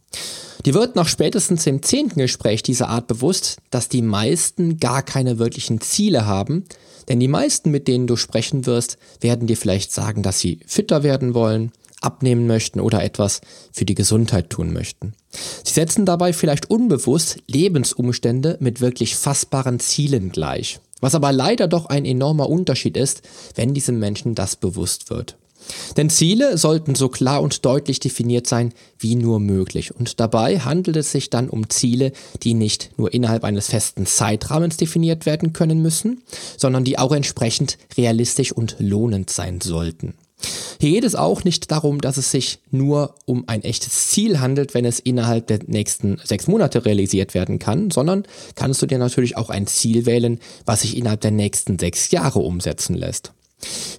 Dir 0.65 0.73
wird 0.73 0.95
nach 0.95 1.07
spätestens 1.07 1.67
im 1.67 1.83
zehnten 1.83 2.19
Gespräch 2.19 2.63
dieser 2.63 2.89
Art 2.89 3.05
bewusst, 3.05 3.57
dass 3.69 3.89
die 3.89 4.01
meisten 4.01 4.79
gar 4.79 5.03
keine 5.03 5.37
wirklichen 5.37 5.81
Ziele 5.81 6.25
haben, 6.25 6.65
denn 7.07 7.19
die 7.19 7.27
meisten, 7.27 7.69
mit 7.69 7.87
denen 7.87 8.07
du 8.07 8.15
sprechen 8.15 8.65
wirst, 8.65 8.97
werden 9.21 9.45
dir 9.45 9.57
vielleicht 9.57 9.91
sagen, 9.91 10.23
dass 10.23 10.39
sie 10.39 10.59
fitter 10.65 11.03
werden 11.03 11.35
wollen, 11.35 11.71
abnehmen 12.05 12.47
möchten 12.47 12.79
oder 12.79 13.03
etwas 13.03 13.41
für 13.71 13.85
die 13.85 13.95
Gesundheit 13.95 14.49
tun 14.49 14.73
möchten. 14.73 15.13
Sie 15.63 15.73
setzen 15.73 16.05
dabei 16.05 16.33
vielleicht 16.33 16.69
unbewusst 16.69 17.39
Lebensumstände 17.47 18.57
mit 18.59 18.81
wirklich 18.81 19.15
fassbaren 19.15 19.79
Zielen 19.79 20.31
gleich, 20.31 20.79
was 21.01 21.15
aber 21.15 21.31
leider 21.31 21.67
doch 21.67 21.87
ein 21.87 22.05
enormer 22.05 22.49
Unterschied 22.49 22.95
ist, 22.97 23.21
wenn 23.55 23.73
diesem 23.73 23.99
Menschen 23.99 24.35
das 24.35 24.55
bewusst 24.55 25.09
wird. 25.09 25.37
Denn 25.97 26.09
Ziele 26.09 26.57
sollten 26.57 26.95
so 26.95 27.09
klar 27.09 27.41
und 27.41 27.65
deutlich 27.65 27.99
definiert 27.99 28.47
sein 28.47 28.73
wie 28.99 29.15
nur 29.15 29.39
möglich. 29.39 29.95
Und 29.95 30.19
dabei 30.19 30.59
handelt 30.59 30.97
es 30.97 31.11
sich 31.11 31.29
dann 31.29 31.49
um 31.49 31.69
Ziele, 31.69 32.11
die 32.43 32.53
nicht 32.53 32.91
nur 32.97 33.13
innerhalb 33.13 33.43
eines 33.43 33.67
festen 33.67 34.05
Zeitrahmens 34.05 34.77
definiert 34.77 35.25
werden 35.25 35.53
können 35.53 35.81
müssen, 35.81 36.21
sondern 36.57 36.83
die 36.83 36.99
auch 36.99 37.11
entsprechend 37.11 37.77
realistisch 37.97 38.51
und 38.51 38.75
lohnend 38.79 39.29
sein 39.29 39.61
sollten. 39.61 40.13
Hier 40.79 40.91
geht 40.91 41.03
es 41.03 41.15
auch 41.15 41.43
nicht 41.43 41.71
darum, 41.71 42.01
dass 42.01 42.17
es 42.17 42.31
sich 42.31 42.59
nur 42.69 43.15
um 43.25 43.45
ein 43.47 43.63
echtes 43.63 44.09
Ziel 44.09 44.39
handelt, 44.39 44.73
wenn 44.73 44.85
es 44.85 44.99
innerhalb 44.99 45.47
der 45.47 45.59
nächsten 45.65 46.17
sechs 46.23 46.47
Monate 46.47 46.85
realisiert 46.85 47.33
werden 47.33 47.59
kann, 47.59 47.91
sondern 47.91 48.23
kannst 48.55 48.81
du 48.81 48.85
dir 48.85 48.97
natürlich 48.97 49.37
auch 49.37 49.49
ein 49.49 49.67
Ziel 49.67 50.05
wählen, 50.05 50.39
was 50.65 50.81
sich 50.81 50.97
innerhalb 50.97 51.21
der 51.21 51.31
nächsten 51.31 51.79
sechs 51.79 52.11
Jahre 52.11 52.39
umsetzen 52.39 52.95
lässt. 52.95 53.31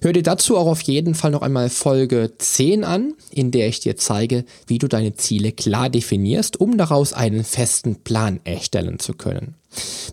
Hör 0.01 0.13
dir 0.13 0.23
dazu 0.23 0.57
auch 0.57 0.67
auf 0.67 0.81
jeden 0.81 1.15
Fall 1.15 1.31
noch 1.31 1.41
einmal 1.41 1.69
Folge 1.69 2.31
10 2.37 2.83
an, 2.83 3.15
in 3.31 3.51
der 3.51 3.67
ich 3.67 3.79
dir 3.79 3.97
zeige, 3.97 4.45
wie 4.67 4.77
du 4.77 4.87
deine 4.87 5.15
Ziele 5.15 5.51
klar 5.51 5.89
definierst, 5.89 6.59
um 6.59 6.77
daraus 6.77 7.13
einen 7.13 7.43
festen 7.43 7.95
Plan 8.03 8.39
erstellen 8.43 8.99
zu 8.99 9.13
können. 9.13 9.55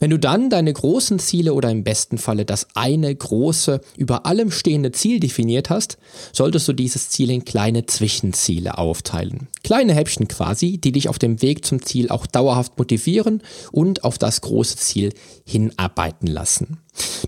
Wenn 0.01 0.11
du 0.11 0.19
dann 0.19 0.51
deine 0.51 0.73
großen 0.73 1.19
Ziele 1.19 1.55
oder 1.55 1.71
im 1.71 1.85
besten 1.85 2.19
Falle 2.19 2.45
das 2.45 2.67
eine 2.75 3.15
große, 3.15 3.81
über 3.97 4.27
allem 4.27 4.51
stehende 4.51 4.93
Ziel 4.93 5.21
definiert 5.21 5.71
hast, 5.71 5.99
solltest 6.33 6.69
du 6.69 6.73
dieses 6.73 7.09
Ziel 7.11 7.31
in 7.31 7.45
kleine 7.45 7.87
Zwischenziele 7.87 8.77
aufteilen. 8.79 9.49
Kleine 9.63 9.95
Häppchen 9.95 10.29
quasi, 10.29 10.79
die 10.79 10.93
dich 10.93 11.09
auf 11.09 11.19
dem 11.19 11.41
Weg 11.43 11.65
zum 11.65 11.83
Ziel 11.83 12.09
auch 12.11 12.27
dauerhaft 12.27 12.79
motivieren 12.79 13.43
und 13.73 14.05
auf 14.05 14.19
das 14.19 14.41
große 14.41 14.77
Ziel 14.77 15.13
hinarbeiten 15.47 16.27
lassen. 16.27 16.79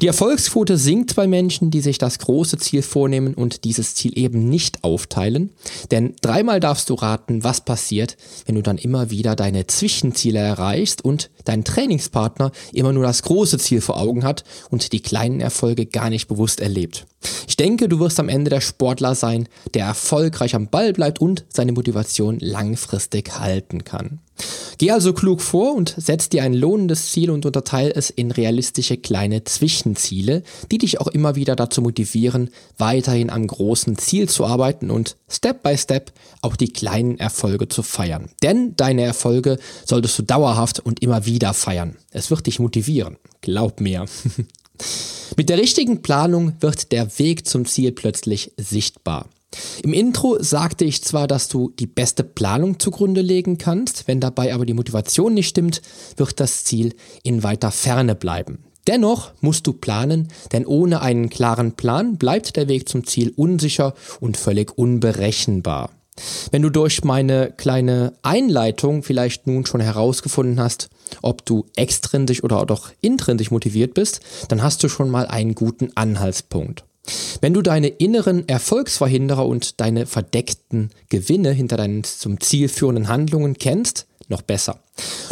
Die 0.00 0.06
Erfolgsquote 0.06 0.76
sinkt 0.76 1.16
bei 1.16 1.26
Menschen, 1.26 1.70
die 1.70 1.80
sich 1.80 1.98
das 1.98 2.18
große 2.18 2.58
Ziel 2.58 2.82
vornehmen 2.82 3.34
und 3.34 3.64
dieses 3.64 3.94
Ziel 3.94 4.16
eben 4.16 4.48
nicht 4.48 4.84
aufteilen. 4.84 5.50
Denn 5.90 6.14
dreimal 6.20 6.60
darfst 6.60 6.88
du 6.90 6.94
raten, 6.94 7.42
was 7.42 7.62
passiert, 7.62 8.16
wenn 8.44 8.54
du 8.54 8.62
dann 8.62 8.78
immer 8.78 9.10
wieder 9.10 9.34
deine 9.34 9.66
Zwischenziele 9.66 10.38
erreichst 10.38 11.04
und 11.04 11.30
dein 11.44 11.64
Trainingspartner 12.16 12.50
immer 12.72 12.92
nur 12.92 13.04
das 13.04 13.22
große 13.22 13.58
Ziel 13.58 13.80
vor 13.80 13.98
Augen 13.98 14.24
hat 14.24 14.44
und 14.70 14.92
die 14.92 15.02
kleinen 15.02 15.40
Erfolge 15.40 15.86
gar 15.86 16.10
nicht 16.10 16.28
bewusst 16.28 16.60
erlebt. 16.60 17.06
Ich 17.48 17.56
denke, 17.56 17.88
du 17.88 17.98
wirst 18.00 18.20
am 18.20 18.28
Ende 18.28 18.50
der 18.50 18.60
Sportler 18.60 19.14
sein, 19.14 19.48
der 19.74 19.86
erfolgreich 19.86 20.54
am 20.54 20.68
Ball 20.68 20.92
bleibt 20.92 21.20
und 21.20 21.44
seine 21.48 21.72
Motivation 21.72 22.38
langfristig 22.40 23.38
halten 23.38 23.84
kann. 23.84 24.20
Geh 24.78 24.90
also 24.90 25.14
klug 25.14 25.40
vor 25.40 25.74
und 25.74 25.94
setz 25.96 26.28
dir 26.28 26.42
ein 26.42 26.52
lohnendes 26.52 27.10
Ziel 27.10 27.30
und 27.30 27.46
unterteile 27.46 27.94
es 27.94 28.10
in 28.10 28.30
realistische 28.30 28.98
kleine 28.98 29.44
Zwischenziele, 29.44 30.42
die 30.70 30.76
dich 30.76 31.00
auch 31.00 31.06
immer 31.06 31.34
wieder 31.34 31.56
dazu 31.56 31.80
motivieren, 31.80 32.50
weiterhin 32.76 33.30
am 33.30 33.46
großen 33.46 33.96
Ziel 33.96 34.28
zu 34.28 34.44
arbeiten 34.44 34.90
und 34.90 35.16
Step 35.28 35.62
by 35.62 35.78
Step 35.78 36.12
auch 36.42 36.56
die 36.56 36.72
kleinen 36.72 37.18
Erfolge 37.18 37.68
zu 37.68 37.82
feiern. 37.82 38.28
Denn 38.42 38.76
deine 38.76 39.02
Erfolge 39.02 39.58
solltest 39.86 40.18
du 40.18 40.22
dauerhaft 40.22 40.80
und 40.80 41.00
immer 41.00 41.24
wieder 41.24 41.54
feiern. 41.54 41.96
Es 42.10 42.30
wird 42.30 42.46
dich 42.46 42.58
motivieren. 42.58 43.16
Glaub 43.40 43.80
mir. 43.80 44.04
Mit 45.36 45.48
der 45.48 45.58
richtigen 45.58 46.02
Planung 46.02 46.54
wird 46.60 46.92
der 46.92 47.18
Weg 47.18 47.46
zum 47.46 47.66
Ziel 47.66 47.92
plötzlich 47.92 48.52
sichtbar. 48.56 49.28
Im 49.82 49.92
Intro 49.92 50.42
sagte 50.42 50.84
ich 50.84 51.02
zwar, 51.02 51.26
dass 51.26 51.48
du 51.48 51.72
die 51.78 51.86
beste 51.86 52.24
Planung 52.24 52.78
zugrunde 52.78 53.20
legen 53.20 53.58
kannst, 53.58 54.08
wenn 54.08 54.20
dabei 54.20 54.54
aber 54.54 54.66
die 54.66 54.74
Motivation 54.74 55.34
nicht 55.34 55.48
stimmt, 55.48 55.82
wird 56.16 56.40
das 56.40 56.64
Ziel 56.64 56.94
in 57.22 57.42
weiter 57.42 57.70
Ferne 57.70 58.14
bleiben. 58.14 58.64
Dennoch 58.86 59.32
musst 59.40 59.66
du 59.66 59.72
planen, 59.72 60.28
denn 60.52 60.64
ohne 60.64 61.00
einen 61.00 61.28
klaren 61.28 61.72
Plan 61.72 62.18
bleibt 62.18 62.56
der 62.56 62.68
Weg 62.68 62.88
zum 62.88 63.04
Ziel 63.06 63.32
unsicher 63.36 63.94
und 64.20 64.36
völlig 64.36 64.78
unberechenbar. 64.78 65.90
Wenn 66.50 66.62
du 66.62 66.70
durch 66.70 67.04
meine 67.04 67.52
kleine 67.56 68.12
Einleitung 68.22 69.02
vielleicht 69.02 69.46
nun 69.46 69.66
schon 69.66 69.80
herausgefunden 69.80 70.60
hast, 70.60 70.88
ob 71.22 71.44
du 71.44 71.66
extrinsisch 71.76 72.42
oder 72.42 72.64
doch 72.66 72.90
intrinsisch 73.00 73.50
motiviert 73.50 73.94
bist, 73.94 74.20
dann 74.48 74.62
hast 74.62 74.82
du 74.82 74.88
schon 74.88 75.10
mal 75.10 75.26
einen 75.26 75.54
guten 75.54 75.90
Anhaltspunkt. 75.94 76.84
Wenn 77.40 77.54
du 77.54 77.62
deine 77.62 77.88
inneren 77.88 78.48
Erfolgsverhinderer 78.48 79.46
und 79.46 79.80
deine 79.80 80.06
verdeckten 80.06 80.90
Gewinne 81.08 81.52
hinter 81.52 81.76
deinen 81.76 82.02
zum 82.02 82.40
Ziel 82.40 82.68
führenden 82.68 83.08
Handlungen 83.08 83.54
kennst, 83.58 84.06
noch 84.28 84.42
besser. 84.42 84.80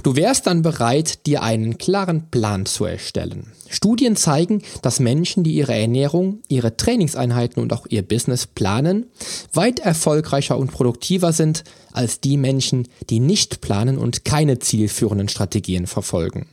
Du 0.02 0.16
wärst 0.16 0.46
dann 0.46 0.62
bereit, 0.62 1.26
dir 1.26 1.42
einen 1.42 1.78
klaren 1.78 2.30
Plan 2.30 2.66
zu 2.66 2.84
erstellen. 2.84 3.52
Studien 3.68 4.16
zeigen, 4.16 4.62
dass 4.82 5.00
Menschen, 5.00 5.42
die 5.42 5.54
ihre 5.54 5.74
Ernährung, 5.74 6.40
ihre 6.48 6.76
Trainingseinheiten 6.76 7.62
und 7.62 7.72
auch 7.72 7.86
ihr 7.88 8.02
Business 8.02 8.46
planen, 8.46 9.06
weit 9.52 9.80
erfolgreicher 9.80 10.58
und 10.58 10.70
produktiver 10.70 11.32
sind 11.32 11.64
als 11.92 12.20
die 12.20 12.36
Menschen, 12.36 12.88
die 13.10 13.20
nicht 13.20 13.60
planen 13.60 13.98
und 13.98 14.24
keine 14.24 14.58
zielführenden 14.58 15.28
Strategien 15.28 15.86
verfolgen. 15.86 16.46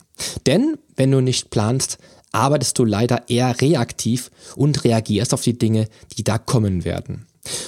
Denn 0.46 0.78
wenn 0.96 1.12
du 1.12 1.22
nicht 1.22 1.50
planst, 1.50 1.98
arbeitest 2.32 2.80
du 2.80 2.86
leider 2.86 3.30
eher 3.30 3.60
reaktiv 3.60 4.32
und 4.56 4.84
reagierst 4.84 5.34
auf 5.34 5.42
die 5.42 5.58
Dinge, 5.58 5.88
die 6.18 6.24
da 6.24 6.38
kommen 6.38 6.86
werden. 6.86 7.28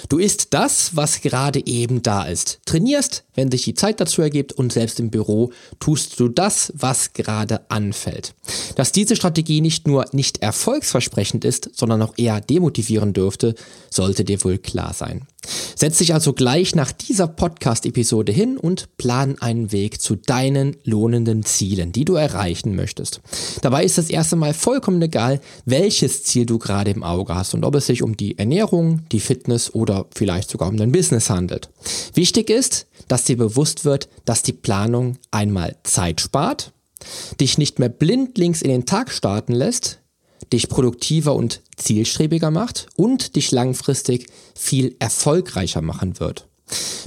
Du 0.10 0.20
isst 0.20 0.54
das, 0.54 0.96
was 0.96 1.22
gerade 1.22 1.66
eben 1.66 2.04
da 2.04 2.26
ist. 2.26 2.60
Trainierst, 2.66 3.24
wenn 3.36 3.52
sich 3.52 3.64
die 3.64 3.74
Zeit 3.74 4.00
dazu 4.00 4.22
ergibt 4.22 4.54
und 4.54 4.74
selbst 4.74 5.00
im 5.00 5.10
Büro 5.10 5.52
tust 5.80 6.20
du 6.20 6.28
das, 6.28 6.72
was 6.76 7.14
gerade 7.14 7.62
anfällt. 7.70 8.34
Dass 8.76 8.92
diese 8.92 9.16
Strategie 9.16 9.62
nicht 9.62 9.88
nur 9.88 10.06
nicht 10.12 10.42
erfolgsversprechend 10.42 11.46
ist, 11.46 11.70
sondern 11.74 12.02
auch 12.02 12.14
eher 12.18 12.42
demotivieren 12.42 13.14
dürfte, 13.14 13.56
sollte 13.90 14.24
dir 14.24 14.44
wohl 14.44 14.58
klar 14.58 14.94
sein. 14.94 15.28
Setz 15.76 15.98
dich 15.98 16.14
also 16.14 16.34
gleich 16.34 16.76
nach 16.76 16.92
dieser 16.92 17.28
Podcast-Episode 17.28 18.32
hin 18.32 18.58
und 18.58 18.96
plan 18.98 19.38
einen 19.40 19.72
Weg 19.72 20.02
zu 20.02 20.16
deinen 20.16 20.78
lohnenden 20.84 21.44
Zielen, 21.44 21.92
die 21.92 22.06
du 22.06 22.16
erreichen 22.16 22.76
möchtest. 22.76 23.22
Dabei 23.62 23.84
ist 23.84 23.98
es 23.98 24.10
erst 24.10 24.34
einmal 24.34 24.54
vollkommen 24.54 25.02
egal, 25.02 25.42
welches 25.66 26.24
Ziel 26.24 26.46
du 26.46 26.60
gerade 26.60 26.92
im 26.92 27.04
Auge 27.04 27.36
hast 27.36 27.54
und 27.54 27.66
ob 27.66 27.76
es 27.76 27.88
sich 27.88 28.04
um 28.04 28.16
die 28.16 28.38
Ernährung, 28.38 29.02
die 29.12 29.20
Fitness 29.20 29.74
oder 29.74 30.06
vielleicht 30.16 30.50
sogar 30.50 30.70
um 30.70 30.78
dein 30.78 30.92
Business 30.92 31.30
handelt. 31.30 31.70
Wichtig 32.14 32.50
ist, 32.50 32.88
dass 33.08 33.23
dir 33.26 33.38
bewusst 33.38 33.86
wird, 33.86 34.10
dass 34.26 34.44
die 34.44 34.54
Planung 34.54 35.18
einmal 35.32 35.76
Zeit 35.84 36.22
spart, 36.22 36.72
dich 37.40 37.58
nicht 37.58 37.80
mehr 37.80 37.90
blindlings 37.90 38.62
in 38.62 38.70
den 38.70 38.86
Tag 38.86 39.12
starten 39.12 39.54
lässt, 39.54 40.00
dich 40.52 40.70
produktiver 40.70 41.36
und 41.36 41.62
zielstrebiger 41.78 42.52
macht 42.52 42.88
und 42.96 43.36
dich 43.36 43.52
langfristig 43.52 44.28
viel 44.56 44.96
erfolgreicher 45.00 45.82
machen 45.82 46.20
wird. 46.20 46.48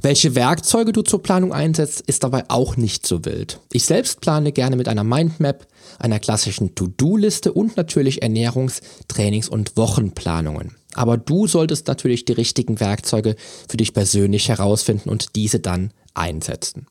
Welche 0.03 0.35
Werkzeuge 0.35 0.93
du 0.93 1.03
zur 1.03 1.23
Planung 1.23 1.53
einsetzt, 1.53 2.03
ist 2.03 2.23
dabei 2.23 2.45
auch 2.49 2.77
nicht 2.77 3.07
so 3.07 3.25
wild. 3.25 3.61
Ich 3.73 3.85
selbst 3.85 4.21
plane 4.21 4.53
gerne 4.53 4.77
mit 4.77 4.89
einer 4.89 5.05
Mindmap, 5.05 5.67
einer 5.99 6.21
klassischen 6.21 6.75
To-Do-Liste 6.75 7.53
und 7.53 7.77
natürlich 7.77 8.23
Ernährungs-, 8.23 8.83
Trainings- 9.09 9.49
und 9.49 9.77
Wochenplanungen. 9.77 10.77
Aber 10.95 11.17
du 11.17 11.47
solltest 11.47 11.89
natürlich 11.89 12.25
die 12.25 12.33
richtigen 12.33 12.81
Werkzeuge 12.81 13.37
für 13.69 13.77
dich 13.77 13.93
persönlich 13.95 14.49
herausfinden 14.49 15.09
und 15.09 15.35
diese 15.37 15.61
dann 15.61 15.91
einsetzen. 16.17 16.87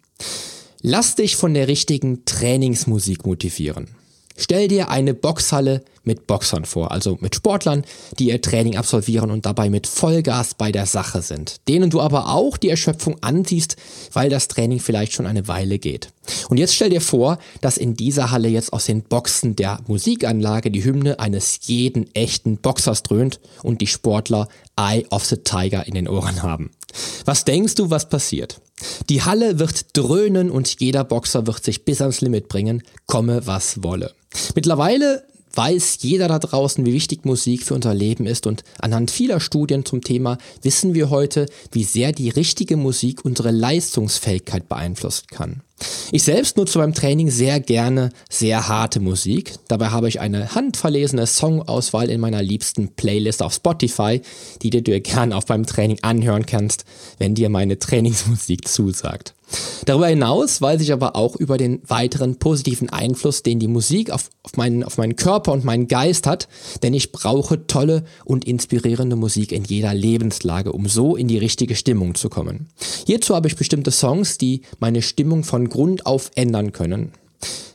Lass 0.81 1.15
dich 1.15 1.35
von 1.35 1.53
der 1.53 1.67
richtigen 1.67 2.25
Trainingsmusik 2.25 3.25
motivieren. 3.25 3.87
Stell 4.37 4.67
dir 4.67 4.89
eine 4.89 5.13
Boxhalle 5.13 5.83
mit 6.03 6.27
Boxern 6.27 6.65
vor, 6.65 6.91
also 6.91 7.17
mit 7.21 7.35
Sportlern, 7.35 7.85
die 8.19 8.27
ihr 8.27 8.41
Training 8.41 8.75
absolvieren 8.75 9.31
und 9.31 9.45
dabei 9.45 9.69
mit 9.69 9.87
Vollgas 9.87 10.53
bei 10.53 10.71
der 10.71 10.85
Sache 10.85 11.21
sind, 11.21 11.67
denen 11.67 11.89
du 11.89 12.01
aber 12.01 12.29
auch 12.29 12.57
die 12.57 12.69
Erschöpfung 12.69 13.17
ansiehst, 13.23 13.77
weil 14.13 14.29
das 14.29 14.47
Training 14.47 14.79
vielleicht 14.79 15.13
schon 15.13 15.25
eine 15.25 15.47
Weile 15.47 15.79
geht. 15.79 16.09
Und 16.49 16.57
jetzt 16.57 16.75
stell 16.75 16.89
dir 16.89 17.01
vor, 17.01 17.37
dass 17.61 17.77
in 17.77 17.95
dieser 17.95 18.31
Halle 18.31 18.47
jetzt 18.47 18.73
aus 18.73 18.85
den 18.85 19.03
Boxen 19.03 19.55
der 19.55 19.79
Musikanlage 19.87 20.71
die 20.71 20.83
Hymne 20.83 21.19
eines 21.19 21.59
jeden 21.63 22.13
echten 22.15 22.57
Boxers 22.57 23.03
dröhnt 23.03 23.39
und 23.63 23.81
die 23.81 23.87
Sportler 23.87 24.47
Eye 24.77 25.05
of 25.09 25.25
the 25.25 25.37
Tiger 25.37 25.87
in 25.87 25.93
den 25.93 26.07
Ohren 26.07 26.43
haben. 26.43 26.71
Was 27.25 27.45
denkst 27.45 27.75
du, 27.75 27.89
was 27.89 28.09
passiert? 28.09 28.61
Die 29.09 29.23
Halle 29.23 29.59
wird 29.59 29.97
dröhnen 29.97 30.49
und 30.49 30.79
jeder 30.79 31.03
Boxer 31.03 31.47
wird 31.47 31.63
sich 31.63 31.85
bis 31.85 32.01
ans 32.01 32.21
Limit 32.21 32.47
bringen, 32.47 32.83
komme 33.05 33.45
was 33.45 33.83
wolle. 33.83 34.13
Mittlerweile 34.53 35.23
weiß 35.55 35.99
jeder 36.01 36.27
da 36.27 36.39
draußen, 36.39 36.85
wie 36.85 36.93
wichtig 36.93 37.25
Musik 37.25 37.63
für 37.63 37.73
unser 37.73 37.93
Leben 37.93 38.25
ist 38.25 38.47
und 38.47 38.63
anhand 38.79 39.11
vieler 39.11 39.39
Studien 39.39 39.85
zum 39.85 40.01
Thema 40.01 40.37
wissen 40.61 40.93
wir 40.93 41.09
heute, 41.09 41.47
wie 41.71 41.83
sehr 41.83 42.11
die 42.11 42.29
richtige 42.29 42.77
Musik 42.77 43.23
unsere 43.23 43.51
Leistungsfähigkeit 43.51 44.67
beeinflussen 44.69 45.27
kann. 45.31 45.61
Ich 46.11 46.23
selbst 46.23 46.55
nutze 46.55 46.79
beim 46.79 46.93
Training 46.93 47.29
sehr 47.29 47.59
gerne 47.59 48.11
sehr 48.29 48.67
harte 48.69 48.99
Musik. 49.01 49.55
Dabei 49.67 49.89
habe 49.89 50.07
ich 50.07 50.21
eine 50.21 50.55
handverlesene 50.55 51.27
Songauswahl 51.27 52.09
in 52.09 52.21
meiner 52.21 52.41
liebsten 52.41 52.93
Playlist 52.95 53.43
auf 53.43 53.53
Spotify, 53.53 54.21
die 54.61 54.69
du 54.69 54.81
dir 54.81 55.01
gern 55.01 55.33
auch 55.33 55.43
beim 55.43 55.65
Training 55.65 55.99
anhören 56.01 56.45
kannst, 56.45 56.85
wenn 57.17 57.35
dir 57.35 57.49
meine 57.49 57.77
Trainingsmusik 57.77 58.67
zusagt. 58.67 59.33
Darüber 59.85 60.07
hinaus 60.07 60.61
weiß 60.61 60.81
ich 60.81 60.91
aber 60.91 61.15
auch 61.15 61.35
über 61.35 61.57
den 61.57 61.81
weiteren 61.87 62.37
positiven 62.37 62.89
Einfluss, 62.89 63.43
den 63.43 63.59
die 63.59 63.67
Musik 63.67 64.09
auf, 64.11 64.29
auf, 64.43 64.57
meinen, 64.57 64.83
auf 64.83 64.97
meinen 64.97 65.15
Körper 65.15 65.51
und 65.51 65.63
meinen 65.63 65.87
Geist 65.87 66.27
hat, 66.27 66.47
denn 66.81 66.93
ich 66.93 67.11
brauche 67.11 67.67
tolle 67.67 68.03
und 68.23 68.45
inspirierende 68.45 69.15
Musik 69.15 69.51
in 69.51 69.63
jeder 69.63 69.93
Lebenslage, 69.93 70.71
um 70.71 70.87
so 70.87 71.15
in 71.15 71.27
die 71.27 71.37
richtige 71.37 71.75
Stimmung 71.75 72.15
zu 72.15 72.29
kommen. 72.29 72.67
Hierzu 73.05 73.35
habe 73.35 73.47
ich 73.47 73.55
bestimmte 73.55 73.91
Songs, 73.91 74.37
die 74.37 74.61
meine 74.79 75.01
Stimmung 75.01 75.43
von 75.43 75.69
Grund 75.69 76.05
auf 76.05 76.31
ändern 76.35 76.71
können. 76.71 77.11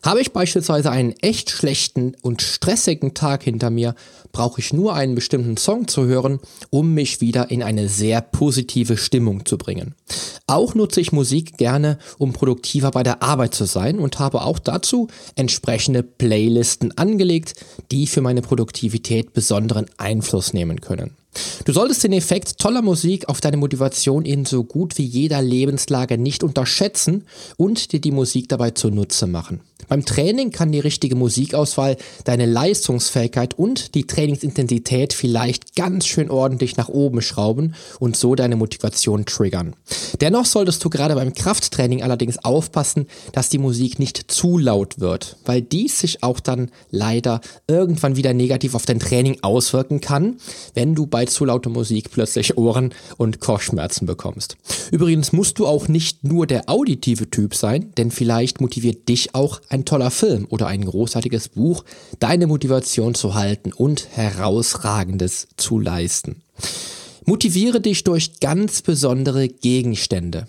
Habe 0.02 0.21
ich 0.21 0.33
beispielsweise 0.33 0.90
einen 0.90 1.12
echt 1.21 1.50
schlechten 1.50 2.16
und 2.23 2.40
stressigen 2.40 3.12
Tag 3.12 3.42
hinter 3.42 3.71
mir, 3.71 3.95
brauche 4.33 4.61
ich 4.61 4.73
nur 4.73 4.95
einen 4.95 5.14
bestimmten 5.14 5.57
Song 5.57 5.88
zu 5.88 6.07
hören, 6.07 6.40
um 6.71 6.95
mich 6.95 7.21
wieder 7.21 7.50
in 7.50 7.62
eine 7.62 7.88
sehr 7.88 8.21
positive 8.21 8.97
Stimmung 8.97 9.45
zu 9.45 9.59
bringen. 9.59 9.95
Auch 10.47 10.75
nutze 10.75 11.00
ich 11.00 11.12
Musik 11.12 11.59
gerne, 11.59 11.99
um 12.19 12.33
produktiver 12.33 12.90
bei 12.90 13.02
der 13.02 13.23
Arbeit 13.23 13.54
zu 13.54 13.66
sein 13.66 13.99
und 13.99 14.19
habe 14.19 14.42
auch 14.42 14.59
dazu 14.59 15.09
entsprechende 15.37 16.02
Playlisten 16.02 16.97
angelegt, 16.97 17.54
die 17.90 18.07
für 18.07 18.21
meine 18.21 18.42
Produktivität 18.42 19.33
besonderen 19.33 19.87
Einfluss 19.99 20.52
nehmen 20.52 20.80
können. 20.80 21.16
Du 21.64 21.73
solltest 21.73 22.02
den 22.02 22.12
Effekt 22.12 22.59
toller 22.59 22.83
Musik 22.83 23.28
auf 23.28 23.40
deine 23.40 23.57
Motivation 23.57 24.25
in 24.25 24.45
so 24.45 24.64
gut 24.64 24.99
wie 24.99 25.04
jeder 25.04 25.42
Lebenslage 25.42 26.19
nicht 26.19 26.42
unterschätzen 26.42 27.25
und 27.57 27.92
dir 27.92 28.00
die 28.00 28.11
Musik 28.11 28.49
dabei 28.49 28.71
zunutze 28.73 29.26
machen. 29.26 29.61
Beim 29.88 30.04
Training 30.04 30.50
kann 30.50 30.72
die 30.72 30.80
richtige 30.80 31.16
Musikauswahl 31.16 31.96
deine 32.25 32.46
Leistungsfähigkeit 32.46 33.58
und 33.58 33.94
die 33.94 34.06
Trainingsintensität 34.06 35.12
vielleicht 35.12 35.76
ganz 35.76 36.06
schön 36.06 36.30
ordentlich 36.30 36.76
nach 36.76 36.88
oben 36.88 37.22
schrauben 37.22 37.75
und 37.99 38.16
so 38.16 38.34
deine 38.34 38.56
Motivation 38.56 39.25
triggern. 39.25 39.75
Dennoch 40.20 40.46
solltest 40.46 40.84
du 40.84 40.90
gerade 40.90 41.14
beim 41.14 41.34
Krafttraining 41.34 42.02
allerdings 42.02 42.38
aufpassen, 42.44 43.06
dass 43.32 43.49
die 43.49 43.58
Musik 43.58 43.99
nicht 43.99 44.30
zu 44.30 44.58
laut 44.58 45.00
wird, 45.00 45.37
weil 45.44 45.62
dies 45.62 46.00
sich 46.00 46.22
auch 46.22 46.40
dann 46.40 46.70
leider 46.90 47.40
irgendwann 47.66 48.16
wieder 48.16 48.34
negativ 48.34 48.75
auf 48.75 48.87
dein 48.87 49.00
Training 49.00 49.38
auswirken 49.42 50.00
kann, 50.00 50.37
wenn 50.75 50.94
du 50.94 51.06
bei 51.06 51.26
zu 51.26 51.44
lauter 51.44 51.70
Musik 51.70 52.10
plötzlich 52.10 52.56
Ohren- 52.56 52.94
und 53.16 53.40
Kopfschmerzen 53.40 54.06
bekommst. 54.06 54.56
Übrigens 54.90 55.32
musst 55.32 55.58
du 55.58 55.66
auch 55.66 55.88
nicht 55.88 56.25
nur 56.25 56.46
der 56.46 56.68
auditive 56.68 57.30
Typ 57.30 57.54
sein, 57.54 57.92
denn 57.96 58.10
vielleicht 58.10 58.60
motiviert 58.60 59.08
dich 59.08 59.34
auch 59.34 59.60
ein 59.71 59.85
toller 59.85 60.11
Film 60.11 60.47
oder 60.50 60.67
ein 60.67 60.85
großartiges 60.85 61.49
Buch, 61.49 61.85
deine 62.19 62.47
Motivation 62.47 63.15
zu 63.15 63.35
halten 63.35 63.73
und 63.73 64.09
herausragendes 64.12 65.49
zu 65.57 65.79
leisten. 65.79 66.43
Motiviere 67.25 67.81
dich 67.81 68.05
durch 68.05 68.41
ganz 68.41 68.83
besondere 68.83 69.49
Gegenstände. 69.49 70.47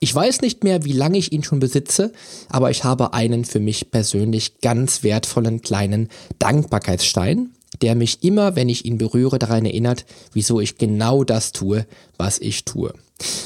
Ich 0.00 0.14
weiß 0.14 0.40
nicht 0.40 0.64
mehr, 0.64 0.84
wie 0.84 0.92
lange 0.92 1.18
ich 1.18 1.32
ihn 1.32 1.44
schon 1.44 1.60
besitze, 1.60 2.12
aber 2.48 2.70
ich 2.70 2.82
habe 2.82 3.12
einen 3.12 3.44
für 3.44 3.60
mich 3.60 3.90
persönlich 3.90 4.60
ganz 4.60 5.02
wertvollen 5.02 5.60
kleinen 5.60 6.08
Dankbarkeitsstein, 6.38 7.50
der 7.82 7.94
mich 7.94 8.22
immer, 8.24 8.56
wenn 8.56 8.68
ich 8.68 8.84
ihn 8.84 8.98
berühre, 8.98 9.38
daran 9.38 9.66
erinnert, 9.66 10.06
wieso 10.32 10.60
ich 10.60 10.78
genau 10.78 11.24
das 11.24 11.52
tue, 11.52 11.86
was 12.16 12.38
ich 12.38 12.64
tue. 12.64 12.94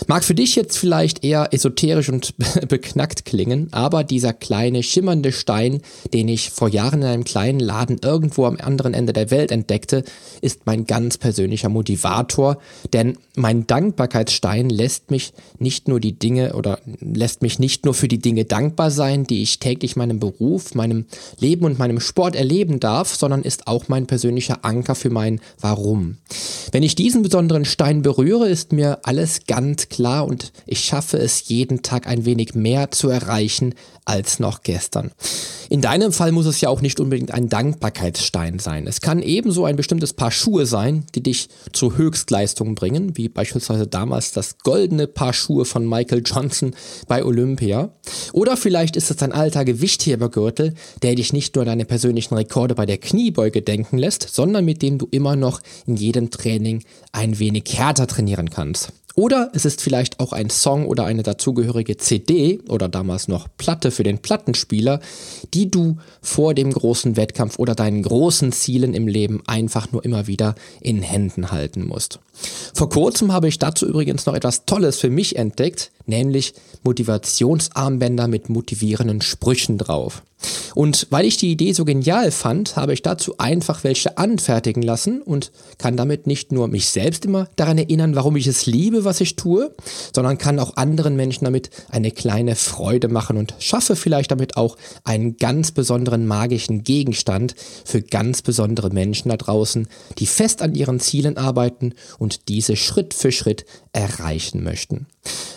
Mag 0.06 0.24
für 0.24 0.34
dich 0.34 0.56
jetzt 0.56 0.78
vielleicht 0.78 1.24
eher 1.24 1.52
esoterisch 1.52 2.08
und 2.08 2.34
beknackt 2.68 3.24
klingen, 3.24 3.68
aber 3.72 4.04
dieser 4.04 4.32
kleine 4.32 4.82
schimmernde 4.82 5.32
Stein, 5.32 5.80
den 6.12 6.28
ich 6.28 6.50
vor 6.50 6.68
Jahren 6.68 7.02
in 7.02 7.08
einem 7.08 7.24
kleinen 7.24 7.60
Laden 7.60 7.98
irgendwo 8.02 8.46
am 8.46 8.56
anderen 8.60 8.94
Ende 8.94 9.12
der 9.12 9.30
Welt 9.30 9.50
entdeckte, 9.50 10.04
ist 10.40 10.66
mein 10.66 10.86
ganz 10.86 11.18
persönlicher 11.18 11.68
Motivator, 11.68 12.58
denn 12.92 13.18
mein 13.34 13.66
Dankbarkeitsstein 13.66 14.70
lässt 14.70 15.10
mich 15.10 15.32
nicht 15.58 15.88
nur 15.88 16.00
die 16.00 16.18
Dinge 16.18 16.54
oder 16.54 16.78
lässt 17.00 17.42
mich 17.42 17.58
nicht 17.58 17.84
nur 17.84 17.94
für 17.94 18.08
die 18.08 18.18
Dinge 18.18 18.44
dankbar 18.44 18.90
sein, 18.90 19.24
die 19.24 19.42
ich 19.42 19.58
täglich 19.58 19.96
meinem 19.96 20.20
Beruf, 20.20 20.74
meinem 20.74 21.06
Leben 21.38 21.64
und 21.64 21.78
meinem 21.78 22.00
Sport 22.00 22.36
erleben 22.36 22.80
darf, 22.80 23.14
sondern 23.14 23.42
ist 23.42 23.66
auch 23.66 23.88
mein 23.88 24.06
persönlicher 24.06 24.64
Anker 24.64 24.94
für 24.94 25.10
mein 25.10 25.40
Warum. 25.60 26.16
Wenn 26.72 26.82
ich 26.82 26.94
diesen 26.94 27.22
besonderen 27.22 27.64
Stein 27.64 28.02
berühre, 28.02 28.48
ist 28.48 28.72
mir 28.72 29.00
alles 29.02 29.46
ganz 29.46 29.65
ganz 29.66 29.88
klar 29.88 30.26
und 30.26 30.52
ich 30.64 30.80
schaffe 30.80 31.18
es 31.18 31.48
jeden 31.48 31.82
Tag 31.82 32.06
ein 32.06 32.24
wenig 32.24 32.54
mehr 32.54 32.92
zu 32.92 33.08
erreichen 33.08 33.74
als 34.04 34.38
noch 34.38 34.62
gestern. 34.62 35.10
In 35.68 35.80
deinem 35.80 36.12
Fall 36.12 36.30
muss 36.30 36.46
es 36.46 36.60
ja 36.60 36.68
auch 36.68 36.80
nicht 36.80 37.00
unbedingt 37.00 37.32
ein 37.32 37.48
Dankbarkeitsstein 37.48 38.60
sein. 38.60 38.86
Es 38.86 39.00
kann 39.00 39.20
ebenso 39.20 39.64
ein 39.64 39.74
bestimmtes 39.74 40.12
Paar 40.12 40.30
Schuhe 40.30 40.66
sein, 40.66 41.04
die 41.16 41.22
dich 41.24 41.48
zu 41.72 41.96
Höchstleistungen 41.96 42.76
bringen, 42.76 43.16
wie 43.16 43.28
beispielsweise 43.28 43.88
damals 43.88 44.30
das 44.30 44.58
goldene 44.58 45.08
Paar 45.08 45.32
Schuhe 45.32 45.64
von 45.64 45.88
Michael 45.88 46.22
Johnson 46.24 46.76
bei 47.08 47.24
Olympia. 47.24 47.90
Oder 48.32 48.56
vielleicht 48.56 48.94
ist 48.94 49.10
es 49.10 49.20
ein 49.24 49.32
alter 49.32 49.64
Gewichthebergürtel, 49.64 50.74
der 51.02 51.16
dich 51.16 51.32
nicht 51.32 51.56
nur 51.56 51.62
an 51.62 51.68
deine 51.68 51.84
persönlichen 51.84 52.34
Rekorde 52.34 52.76
bei 52.76 52.86
der 52.86 52.98
Kniebeuge 52.98 53.62
denken 53.62 53.98
lässt, 53.98 54.28
sondern 54.32 54.64
mit 54.64 54.82
dem 54.82 54.98
du 54.98 55.08
immer 55.10 55.34
noch 55.34 55.60
in 55.86 55.96
jedem 55.96 56.30
Training 56.30 56.84
ein 57.10 57.40
wenig 57.40 57.64
härter 57.76 58.06
trainieren 58.06 58.50
kannst. 58.50 58.92
Oder 59.18 59.50
es 59.54 59.64
ist 59.64 59.80
vielleicht 59.80 60.20
auch 60.20 60.34
ein 60.34 60.50
Song 60.50 60.86
oder 60.86 61.06
eine 61.06 61.22
dazugehörige 61.22 61.96
CD 61.96 62.60
oder 62.68 62.86
damals 62.86 63.28
noch 63.28 63.48
Platte 63.56 63.90
für 63.90 64.02
den 64.02 64.18
Plattenspieler, 64.18 65.00
die 65.54 65.70
du 65.70 65.96
vor 66.20 66.52
dem 66.52 66.70
großen 66.70 67.16
Wettkampf 67.16 67.58
oder 67.58 67.74
deinen 67.74 68.02
großen 68.02 68.52
Zielen 68.52 68.92
im 68.92 69.08
Leben 69.08 69.42
einfach 69.46 69.90
nur 69.90 70.04
immer 70.04 70.26
wieder 70.26 70.54
in 70.82 71.00
Händen 71.00 71.50
halten 71.50 71.86
musst. 71.86 72.20
Vor 72.74 72.90
kurzem 72.90 73.32
habe 73.32 73.48
ich 73.48 73.58
dazu 73.58 73.86
übrigens 73.86 74.26
noch 74.26 74.34
etwas 74.34 74.66
Tolles 74.66 75.00
für 75.00 75.08
mich 75.08 75.36
entdeckt, 75.36 75.92
nämlich 76.04 76.52
Motivationsarmbänder 76.82 78.28
mit 78.28 78.50
motivierenden 78.50 79.22
Sprüchen 79.22 79.78
drauf. 79.78 80.22
Und 80.74 81.06
weil 81.10 81.24
ich 81.24 81.36
die 81.36 81.50
Idee 81.50 81.72
so 81.72 81.84
genial 81.84 82.30
fand, 82.30 82.76
habe 82.76 82.92
ich 82.92 83.02
dazu 83.02 83.38
einfach 83.38 83.84
welche 83.84 84.18
anfertigen 84.18 84.82
lassen 84.82 85.22
und 85.22 85.52
kann 85.78 85.96
damit 85.96 86.26
nicht 86.26 86.52
nur 86.52 86.68
mich 86.68 86.88
selbst 86.88 87.24
immer 87.24 87.48
daran 87.56 87.78
erinnern, 87.78 88.14
warum 88.14 88.36
ich 88.36 88.46
es 88.46 88.66
liebe, 88.66 89.04
was 89.04 89.20
ich 89.20 89.36
tue, 89.36 89.74
sondern 90.14 90.38
kann 90.38 90.58
auch 90.58 90.76
anderen 90.76 91.16
Menschen 91.16 91.44
damit 91.44 91.70
eine 91.88 92.10
kleine 92.10 92.56
Freude 92.56 93.08
machen 93.08 93.36
und 93.36 93.54
schaffe 93.58 93.96
vielleicht 93.96 94.30
damit 94.30 94.56
auch 94.56 94.76
einen 95.04 95.36
ganz 95.36 95.72
besonderen 95.72 96.26
magischen 96.26 96.84
Gegenstand 96.84 97.54
für 97.84 98.02
ganz 98.02 98.42
besondere 98.42 98.90
Menschen 98.90 99.30
da 99.30 99.36
draußen, 99.36 99.88
die 100.18 100.26
fest 100.26 100.62
an 100.62 100.74
ihren 100.74 101.00
Zielen 101.00 101.36
arbeiten 101.36 101.94
und 102.18 102.48
diese 102.48 102.76
Schritt 102.76 103.14
für 103.14 103.32
Schritt 103.32 103.64
erreichen 103.92 104.62
möchten. 104.62 105.06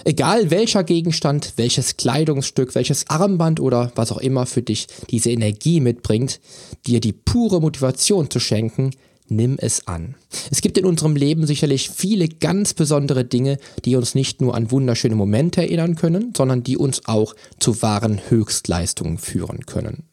Egal 0.06 0.50
welcher 0.50 0.84
Gegenstand, 0.84 1.54
welches 1.58 1.98
Kleidungsstück, 1.98 2.74
welches 2.74 3.10
Armband 3.10 3.60
oder 3.60 3.92
was 3.96 4.12
auch 4.12 4.18
immer 4.18 4.46
für 4.46 4.62
dich 4.62 4.79
diese 5.10 5.32
Energie 5.32 5.80
mitbringt, 5.80 6.40
dir 6.88 7.00
die 7.00 7.14
pure 7.14 7.62
Motivation 7.62 8.30
zu 8.30 8.40
schenken, 8.40 8.92
nimm 9.30 9.58
es 9.60 9.88
an. 9.88 10.16
Es 10.52 10.62
gibt 10.62 10.78
in 10.78 10.86
unserem 10.86 11.16
Leben 11.16 11.46
sicherlich 11.46 11.90
viele 11.90 12.28
ganz 12.28 12.74
besondere 12.74 13.26
Dinge, 13.26 13.58
die 13.86 13.96
uns 13.96 14.16
nicht 14.16 14.42
nur 14.42 14.56
an 14.56 14.72
wunderschöne 14.72 15.16
Momente 15.16 15.62
erinnern 15.62 15.96
können, 15.96 16.34
sondern 16.36 16.64
die 16.64 16.78
uns 16.78 17.06
auch 17.06 17.36
zu 17.60 17.82
wahren 17.82 18.22
Höchstleistungen 18.30 19.18
führen 19.18 19.66
können. 19.66 20.04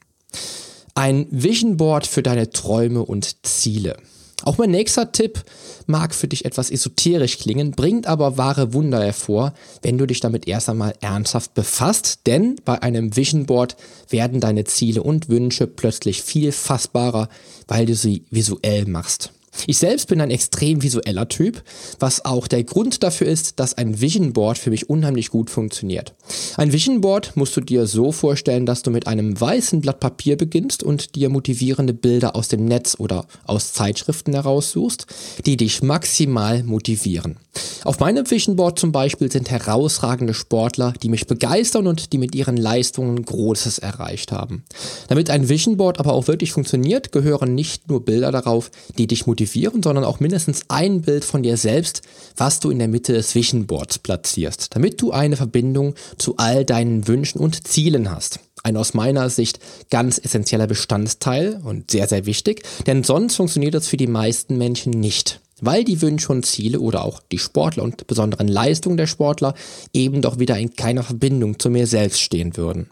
Ein 0.95 1.27
Vision 1.31 1.77
Board 1.77 2.07
für 2.07 2.23
deine 2.23 2.51
Träume 2.51 3.03
und 3.03 3.47
Ziele. 3.47 3.97
Auch 4.45 4.59
mein 4.59 4.71
nächster 4.71 5.13
Tipp 5.13 5.43
mag 5.87 6.15
für 6.15 6.29
dich 6.29 6.45
etwas 6.45 6.71
esoterisch 6.71 7.39
klingen, 7.39 7.71
bringt 7.73 8.07
aber 8.07 8.37
wahre 8.37 8.75
Wunder 8.75 9.03
hervor, 9.03 9.55
wenn 9.83 9.99
du 9.99 10.07
dich 10.07 10.21
damit 10.21 10.47
erst 10.47 10.69
einmal 10.69 10.95
ernsthaft 11.01 11.55
befasst, 11.55 12.21
denn 12.27 12.57
bei 12.65 12.83
einem 12.83 13.17
Vision 13.17 13.47
Board 13.47 13.77
werden 14.11 14.41
deine 14.41 14.65
Ziele 14.65 15.03
und 15.03 15.29
Wünsche 15.29 15.67
plötzlich 15.67 16.23
viel 16.23 16.53
fassbarer, 16.53 17.29
weil 17.67 17.87
du 17.87 17.95
sie 17.95 18.25
visuell 18.31 18.85
machst. 18.87 19.33
Ich 19.67 19.79
selbst 19.79 20.09
bin 20.09 20.21
ein 20.21 20.31
extrem 20.31 20.83
visueller 20.83 21.29
Typ, 21.29 21.63
was 21.99 22.25
auch 22.25 22.47
der 22.47 22.65
Grund 22.65 23.03
dafür 23.03 23.27
ist, 23.27 23.59
dass 23.59 23.75
ein 23.75 24.01
Vision 24.01 24.33
Board 24.33 24.59
für 24.59 24.71
mich 24.71 24.91
unheimlich 24.91 25.31
gut 25.31 25.51
funktioniert. 25.51 26.15
Ein 26.57 26.73
Vision 26.73 27.01
Board 27.01 27.37
musst 27.37 27.57
du 27.57 27.61
dir 27.61 27.87
so 27.87 28.13
vorstellen, 28.13 28.67
dass 28.67 28.83
du 28.83 28.91
mit 28.91 29.07
einem 29.07 29.41
weißen 29.41 29.81
Blatt 29.81 30.01
Papier 30.01 30.37
beginnst 30.37 30.83
und 30.83 31.15
dir 31.15 31.29
motivierende 31.29 31.95
Bilder 31.95 32.37
aus 32.37 32.49
dem 32.49 32.65
Netz 32.65 32.97
oder 32.99 33.27
aus 33.45 33.73
Zeitschriften 33.73 34.35
heraussuchst, 34.35 35.07
die 35.45 35.57
dich 35.57 35.83
maximal 35.83 36.63
motivieren. 36.63 37.37
Auf 37.85 38.01
meinem 38.01 38.29
Vision 38.31 38.57
Board 38.57 38.79
zum 38.79 38.93
Beispiel 38.93 39.31
sind 39.31 39.51
herausragende 39.51 40.35
Sportler, 40.35 40.93
die 41.03 41.09
mich 41.09 41.27
begeistern 41.27 41.87
und 41.87 42.13
die 42.13 42.19
mit 42.19 42.35
ihren 42.35 42.57
Leistungen 42.57 43.25
Großes 43.25 43.79
erreicht 43.79 44.33
haben. 44.33 44.65
Damit 45.09 45.31
ein 45.31 45.49
Vision 45.49 45.77
Board 45.77 46.01
aber 46.01 46.13
auch 46.13 46.29
wirklich 46.29 46.53
funktioniert, 46.53 47.13
gehören 47.13 47.55
nicht 47.55 47.89
nur 47.89 48.05
Bilder 48.05 48.33
darauf, 48.33 48.71
die 48.99 49.07
dich 49.07 49.27
motivieren, 49.27 49.83
sondern 49.83 50.05
auch 50.05 50.21
mindestens 50.21 50.63
ein 50.69 51.03
Bild 51.03 51.25
von 51.25 51.43
dir 51.43 51.57
selbst, 51.57 52.03
was 52.37 52.61
du 52.61 52.71
in 52.71 52.79
der 52.79 52.89
Mitte 52.89 53.13
des 53.13 53.35
Vision 53.35 53.67
Boards 53.67 53.99
platzierst, 53.99 54.75
damit 54.75 55.01
du 55.01 55.13
eine 55.13 55.37
Verbindung 55.37 55.95
zu 56.19 56.37
all 56.39 56.65
deinen 56.65 57.07
Wünschen 57.09 57.41
und 57.41 57.67
Zielen 57.67 58.11
hast. 58.11 58.41
Ein 58.63 58.77
aus 58.77 58.95
meiner 58.95 59.31
Sicht 59.31 59.61
ganz 59.91 60.19
essentieller 60.19 60.67
Bestandteil 60.67 61.61
und 61.63 61.93
sehr, 61.93 62.09
sehr 62.09 62.27
wichtig, 62.27 62.65
denn 62.87 63.05
sonst 63.05 63.37
funktioniert 63.37 63.75
das 63.75 63.87
für 63.87 63.97
die 63.97 64.09
meisten 64.09 64.59
Menschen 64.59 64.91
nicht 64.91 65.41
weil 65.61 65.85
die 65.85 66.03
Wünsche 66.03 66.33
und 66.33 66.45
Ziele 66.45 66.81
oder 66.81 67.05
auch 67.05 67.21
die 67.33 67.39
Sportler 67.39 67.83
und 67.83 68.07
besonderen 68.07 68.49
Leistungen 68.49 68.97
der 68.97 69.07
Sportler 69.07 69.55
eben 69.93 70.23
doch 70.23 70.39
wieder 70.39 70.59
in 70.59 70.75
keiner 70.75 71.03
Verbindung 71.03 71.59
zu 71.59 71.71
mir 71.71 71.87
selbst 71.87 72.21
stehen 72.21 72.57
würden. 72.57 72.91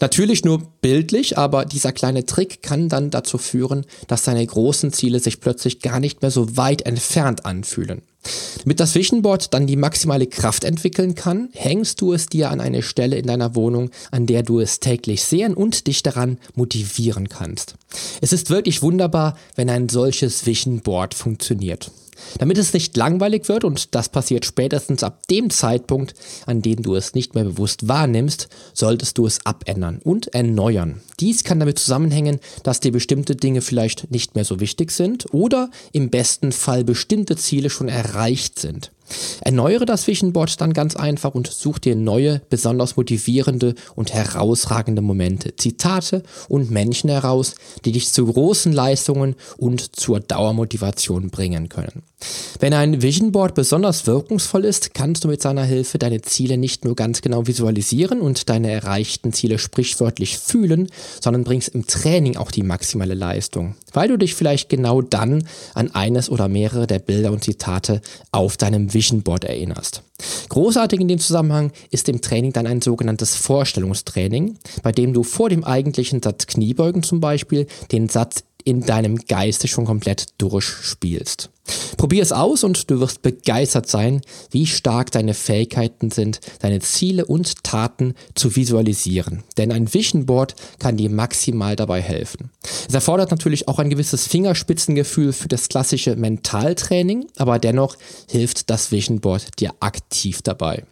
Natürlich 0.00 0.44
nur 0.44 0.60
bildlich, 0.80 1.38
aber 1.38 1.64
dieser 1.64 1.92
kleine 1.92 2.26
Trick 2.26 2.62
kann 2.62 2.88
dann 2.88 3.10
dazu 3.10 3.38
führen, 3.38 3.86
dass 4.08 4.24
deine 4.24 4.44
großen 4.44 4.92
Ziele 4.92 5.20
sich 5.20 5.40
plötzlich 5.40 5.80
gar 5.80 6.00
nicht 6.00 6.22
mehr 6.22 6.30
so 6.30 6.56
weit 6.56 6.82
entfernt 6.82 7.46
anfühlen. 7.46 8.02
Damit 8.62 8.80
das 8.80 8.94
Vision 8.94 9.22
Board 9.22 9.54
dann 9.54 9.66
die 9.66 9.76
maximale 9.76 10.26
Kraft 10.26 10.64
entwickeln 10.64 11.14
kann, 11.14 11.48
hängst 11.52 12.00
du 12.00 12.12
es 12.12 12.26
dir 12.26 12.50
an 12.50 12.60
eine 12.60 12.82
Stelle 12.82 13.16
in 13.16 13.26
deiner 13.26 13.54
Wohnung, 13.54 13.90
an 14.10 14.26
der 14.26 14.42
du 14.42 14.60
es 14.60 14.80
täglich 14.80 15.24
sehen 15.24 15.54
und 15.54 15.86
dich 15.86 16.02
daran 16.02 16.38
motivieren 16.54 17.28
kannst. 17.28 17.74
Es 18.20 18.32
ist 18.32 18.50
wirklich 18.50 18.82
wunderbar, 18.82 19.36
wenn 19.54 19.70
ein 19.70 19.88
solches 19.88 20.46
Vision 20.46 20.80
Board 20.80 21.14
funktioniert. 21.14 21.90
Damit 22.38 22.58
es 22.58 22.72
nicht 22.72 22.96
langweilig 22.96 23.48
wird, 23.48 23.64
und 23.64 23.94
das 23.94 24.08
passiert 24.08 24.44
spätestens 24.44 25.02
ab 25.02 25.26
dem 25.28 25.50
Zeitpunkt, 25.50 26.14
an 26.46 26.62
dem 26.62 26.82
du 26.82 26.94
es 26.94 27.14
nicht 27.14 27.34
mehr 27.34 27.44
bewusst 27.44 27.88
wahrnimmst, 27.88 28.48
solltest 28.72 29.18
du 29.18 29.26
es 29.26 29.44
abändern 29.44 30.00
und 30.02 30.34
erneuern. 30.34 31.00
Dies 31.20 31.44
kann 31.44 31.60
damit 31.60 31.78
zusammenhängen, 31.78 32.40
dass 32.62 32.80
dir 32.80 32.92
bestimmte 32.92 33.36
Dinge 33.36 33.60
vielleicht 33.60 34.10
nicht 34.10 34.34
mehr 34.34 34.44
so 34.44 34.60
wichtig 34.60 34.90
sind 34.90 35.32
oder 35.32 35.70
im 35.92 36.10
besten 36.10 36.52
Fall 36.52 36.84
bestimmte 36.84 37.36
Ziele 37.36 37.70
schon 37.70 37.88
erreicht 37.88 38.58
sind. 38.58 38.90
Erneuere 39.40 39.84
das 39.86 40.06
Vision 40.06 40.32
Board 40.32 40.60
dann 40.60 40.72
ganz 40.72 40.96
einfach 40.96 41.34
und 41.34 41.46
such 41.46 41.78
dir 41.78 41.96
neue, 41.96 42.40
besonders 42.48 42.96
motivierende 42.96 43.74
und 43.94 44.12
herausragende 44.12 45.02
Momente, 45.02 45.56
Zitate 45.56 46.22
und 46.48 46.70
Menschen 46.70 47.10
heraus, 47.10 47.54
die 47.84 47.92
dich 47.92 48.12
zu 48.12 48.26
großen 48.26 48.72
Leistungen 48.72 49.36
und 49.56 49.96
zur 49.96 50.20
Dauermotivation 50.20 51.30
bringen 51.30 51.68
können. 51.68 52.02
Wenn 52.60 52.72
ein 52.72 53.02
Vision 53.02 53.32
Board 53.32 53.54
besonders 53.54 54.06
wirkungsvoll 54.06 54.64
ist, 54.64 54.94
kannst 54.94 55.24
du 55.24 55.28
mit 55.28 55.42
seiner 55.42 55.64
Hilfe 55.64 55.98
deine 55.98 56.22
Ziele 56.22 56.56
nicht 56.56 56.84
nur 56.84 56.96
ganz 56.96 57.20
genau 57.20 57.46
visualisieren 57.46 58.20
und 58.20 58.48
deine 58.48 58.70
erreichten 58.70 59.32
Ziele 59.32 59.58
sprichwörtlich 59.58 60.38
fühlen, 60.38 60.88
sondern 61.20 61.44
bringst 61.44 61.70
im 61.70 61.86
Training 61.86 62.36
auch 62.36 62.50
die 62.50 62.62
maximale 62.62 63.14
Leistung, 63.14 63.74
weil 63.92 64.08
du 64.08 64.16
dich 64.16 64.34
vielleicht 64.34 64.68
genau 64.68 65.02
dann 65.02 65.46
an 65.74 65.94
eines 65.94 66.30
oder 66.30 66.48
mehrere 66.48 66.86
der 66.86 66.98
Bilder 66.98 67.32
und 67.32 67.44
Zitate 67.44 68.00
auf 68.32 68.56
deinem 68.56 68.94
Vision 68.94 69.22
Board 69.22 69.44
erinnerst. 69.44 70.02
Großartig 70.48 71.00
in 71.00 71.08
dem 71.08 71.18
Zusammenhang 71.18 71.72
ist 71.90 72.08
im 72.08 72.20
Training 72.20 72.52
dann 72.52 72.66
ein 72.66 72.80
sogenanntes 72.80 73.34
Vorstellungstraining, 73.34 74.56
bei 74.82 74.92
dem 74.92 75.12
du 75.12 75.22
vor 75.22 75.48
dem 75.48 75.64
eigentlichen 75.64 76.22
Satz 76.22 76.46
Kniebeugen 76.46 77.02
zum 77.02 77.20
Beispiel 77.20 77.66
den 77.90 78.08
Satz 78.08 78.44
in 78.64 78.80
deinem 78.80 79.16
Geiste 79.16 79.68
schon 79.68 79.84
komplett 79.84 80.26
durchspielst. 80.38 81.50
Probier 81.96 82.22
es 82.22 82.32
aus 82.32 82.64
und 82.64 82.90
du 82.90 83.00
wirst 83.00 83.22
begeistert 83.22 83.88
sein, 83.88 84.20
wie 84.50 84.66
stark 84.66 85.10
deine 85.10 85.32
Fähigkeiten 85.32 86.10
sind, 86.10 86.40
deine 86.60 86.80
Ziele 86.80 87.24
und 87.24 87.64
Taten 87.64 88.14
zu 88.34 88.54
visualisieren. 88.56 89.44
Denn 89.56 89.72
ein 89.72 89.92
Vision 89.92 90.26
Board 90.26 90.54
kann 90.78 90.96
dir 90.96 91.08
maximal 91.08 91.76
dabei 91.76 92.02
helfen. 92.02 92.50
Es 92.86 92.94
erfordert 92.94 93.30
natürlich 93.30 93.68
auch 93.68 93.78
ein 93.78 93.88
gewisses 93.88 94.26
Fingerspitzengefühl 94.26 95.32
für 95.32 95.48
das 95.48 95.68
klassische 95.68 96.16
Mentaltraining, 96.16 97.26
aber 97.36 97.58
dennoch 97.58 97.96
hilft 98.28 98.68
das 98.68 98.92
Vision 98.92 99.20
Board 99.20 99.60
dir 99.60 99.72
aktiv 99.80 100.42
dabei. 100.42 100.84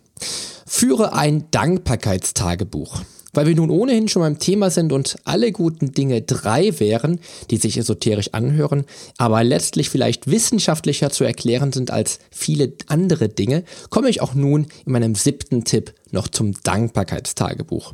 Führe 0.66 1.12
ein 1.12 1.50
Dankbarkeitstagebuch. 1.50 3.02
Weil 3.32 3.46
wir 3.46 3.54
nun 3.54 3.70
ohnehin 3.70 4.08
schon 4.08 4.20
beim 4.20 4.38
Thema 4.38 4.70
sind 4.70 4.92
und 4.92 5.16
alle 5.24 5.52
guten 5.52 5.92
Dinge 5.92 6.20
drei 6.20 6.78
wären, 6.80 7.18
die 7.50 7.56
sich 7.56 7.78
esoterisch 7.78 8.34
anhören, 8.34 8.84
aber 9.16 9.42
letztlich 9.42 9.88
vielleicht 9.88 10.30
wissenschaftlicher 10.30 11.10
zu 11.10 11.24
erklären 11.24 11.72
sind 11.72 11.90
als 11.90 12.18
viele 12.30 12.74
andere 12.88 13.30
Dinge, 13.30 13.64
komme 13.88 14.10
ich 14.10 14.20
auch 14.20 14.34
nun 14.34 14.66
in 14.84 14.92
meinem 14.92 15.14
siebten 15.14 15.64
Tipp 15.64 15.94
noch 16.12 16.28
zum 16.28 16.54
Dankbarkeitstagebuch. 16.62 17.92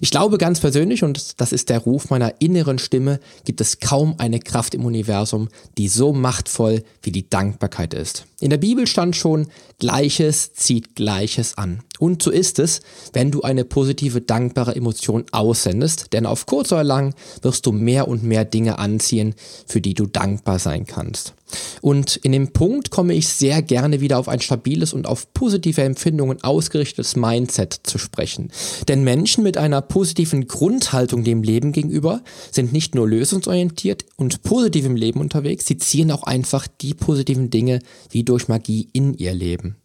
Ich 0.00 0.10
glaube 0.10 0.38
ganz 0.38 0.60
persönlich, 0.60 1.04
und 1.04 1.40
das 1.40 1.52
ist 1.52 1.68
der 1.68 1.80
Ruf 1.80 2.10
meiner 2.10 2.40
inneren 2.40 2.78
Stimme, 2.78 3.20
gibt 3.44 3.60
es 3.60 3.80
kaum 3.80 4.14
eine 4.18 4.40
Kraft 4.40 4.74
im 4.74 4.84
Universum, 4.84 5.48
die 5.76 5.88
so 5.88 6.12
machtvoll 6.12 6.82
wie 7.02 7.12
die 7.12 7.28
Dankbarkeit 7.28 7.94
ist. 7.94 8.26
In 8.40 8.50
der 8.50 8.58
Bibel 8.58 8.86
stand 8.86 9.16
schon, 9.16 9.48
Gleiches 9.78 10.52
zieht 10.52 10.94
Gleiches 10.94 11.58
an. 11.58 11.82
Und 11.98 12.22
so 12.22 12.30
ist 12.30 12.58
es, 12.58 12.80
wenn 13.12 13.30
du 13.30 13.42
eine 13.42 13.64
positive, 13.64 14.20
dankbare 14.20 14.76
Emotion 14.76 15.24
aussendest, 15.32 16.12
denn 16.12 16.26
auf 16.26 16.46
kurz 16.46 16.70
oder 16.70 16.84
lang 16.84 17.14
wirst 17.42 17.66
du 17.66 17.72
mehr 17.72 18.06
und 18.06 18.22
mehr 18.22 18.44
Dinge 18.44 18.78
anziehen, 18.78 19.34
für 19.66 19.80
die 19.80 19.94
du 19.94 20.06
dankbar 20.06 20.58
sein 20.58 20.86
kannst. 20.86 21.34
Und 21.80 22.16
in 22.16 22.32
dem 22.32 22.52
Punkt 22.52 22.90
komme 22.90 23.14
ich 23.14 23.28
sehr 23.28 23.62
gerne 23.62 24.00
wieder 24.00 24.18
auf 24.18 24.28
ein 24.28 24.40
stabiles 24.40 24.92
und 24.92 25.06
auf 25.06 25.32
positive 25.32 25.82
Empfindungen 25.82 26.42
ausgerichtetes 26.42 27.16
Mindset 27.16 27.80
zu 27.82 27.98
sprechen. 27.98 28.50
Denn 28.88 29.04
Menschen 29.04 29.44
mit 29.44 29.56
einer 29.56 29.80
positiven 29.80 30.46
Grundhaltung 30.48 31.24
dem 31.24 31.42
Leben 31.42 31.72
gegenüber 31.72 32.22
sind 32.50 32.72
nicht 32.72 32.94
nur 32.94 33.08
lösungsorientiert 33.08 34.04
und 34.16 34.42
positiv 34.42 34.86
im 34.86 34.96
Leben 34.96 35.20
unterwegs, 35.20 35.66
sie 35.66 35.78
ziehen 35.78 36.10
auch 36.10 36.24
einfach 36.24 36.66
die 36.80 36.94
positiven 36.94 37.50
Dinge 37.50 37.80
wie 38.10 38.24
durch 38.24 38.48
Magie 38.48 38.88
in 38.92 39.14
ihr 39.14 39.34
Leben. 39.34 39.76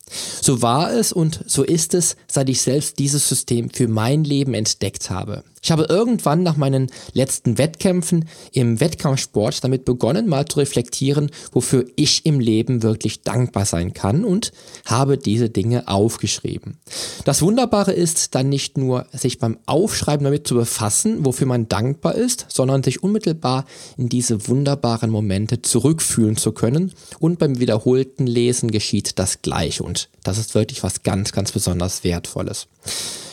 So 0.42 0.62
war 0.62 0.92
es 0.92 1.14
und 1.14 1.44
so 1.48 1.64
ist 1.64 1.94
es, 1.94 2.16
seit 2.28 2.50
ich 2.50 2.62
selbst 2.62 3.00
dieses 3.00 3.28
System 3.28 3.70
für 3.70 3.88
mein 3.88 4.24
Leben 4.24 4.54
entdeckt 4.54 5.10
habe. 5.10 5.44
Ich 5.64 5.72
habe 5.72 5.86
irgendwann 5.88 6.44
nach 6.44 6.58
meinen 6.58 6.92
letzten 7.14 7.58
Wettkämpfen 7.58 8.26
im 8.52 8.82
Wettkampfsport 8.82 9.64
damit 9.64 9.86
begonnen, 9.86 10.28
mal 10.28 10.46
zu 10.46 10.60
reflektieren, 10.60 11.32
wofür 11.54 11.86
ich 11.96 12.26
im 12.26 12.42
Leben 12.42 12.84
wirklich 12.84 13.22
dankbar 13.22 13.66
sein 13.66 13.94
kann 13.94 14.26
und 14.26 14.52
habe 14.86 15.18
diese 15.18 15.50
Dinge 15.50 15.88
aufgeschrieben. 15.88 16.80
Das 17.24 17.42
Wunderbare 17.42 17.94
ist 17.94 18.36
dann 18.36 18.50
nicht 18.50 18.78
nur, 18.78 19.06
sich 19.14 19.40
beim 19.40 19.58
Aufschreiben 19.66 20.26
damit 20.26 20.46
zu 20.46 20.56
befassen, 20.56 21.26
wofür 21.26 21.48
man 21.48 21.70
dankbar 21.70 22.16
ist, 22.16 22.46
sondern 22.50 22.84
sich 22.84 23.02
unmittelbar 23.02 23.64
in 23.98 24.10
diese 24.10 24.50
wunderbaren 24.50 25.10
Momente 25.10 25.62
zurückfühlen 25.62 26.36
zu 26.36 26.52
können 26.52 26.92
und 27.20 27.40
beim 27.40 27.60
wiederholten 27.60 28.28
Lesen 28.28 28.70
geschieht 28.70 29.18
das 29.18 29.42
Gleiche 29.42 29.84
und 29.84 30.10
das 30.24 30.38
ist 30.38 30.56
wirklich 30.56 30.84
was 30.84 31.04
ganz, 31.04 31.32
ganz 31.32 31.54
besonders 31.54 32.04
Wertvolles. 32.04 32.68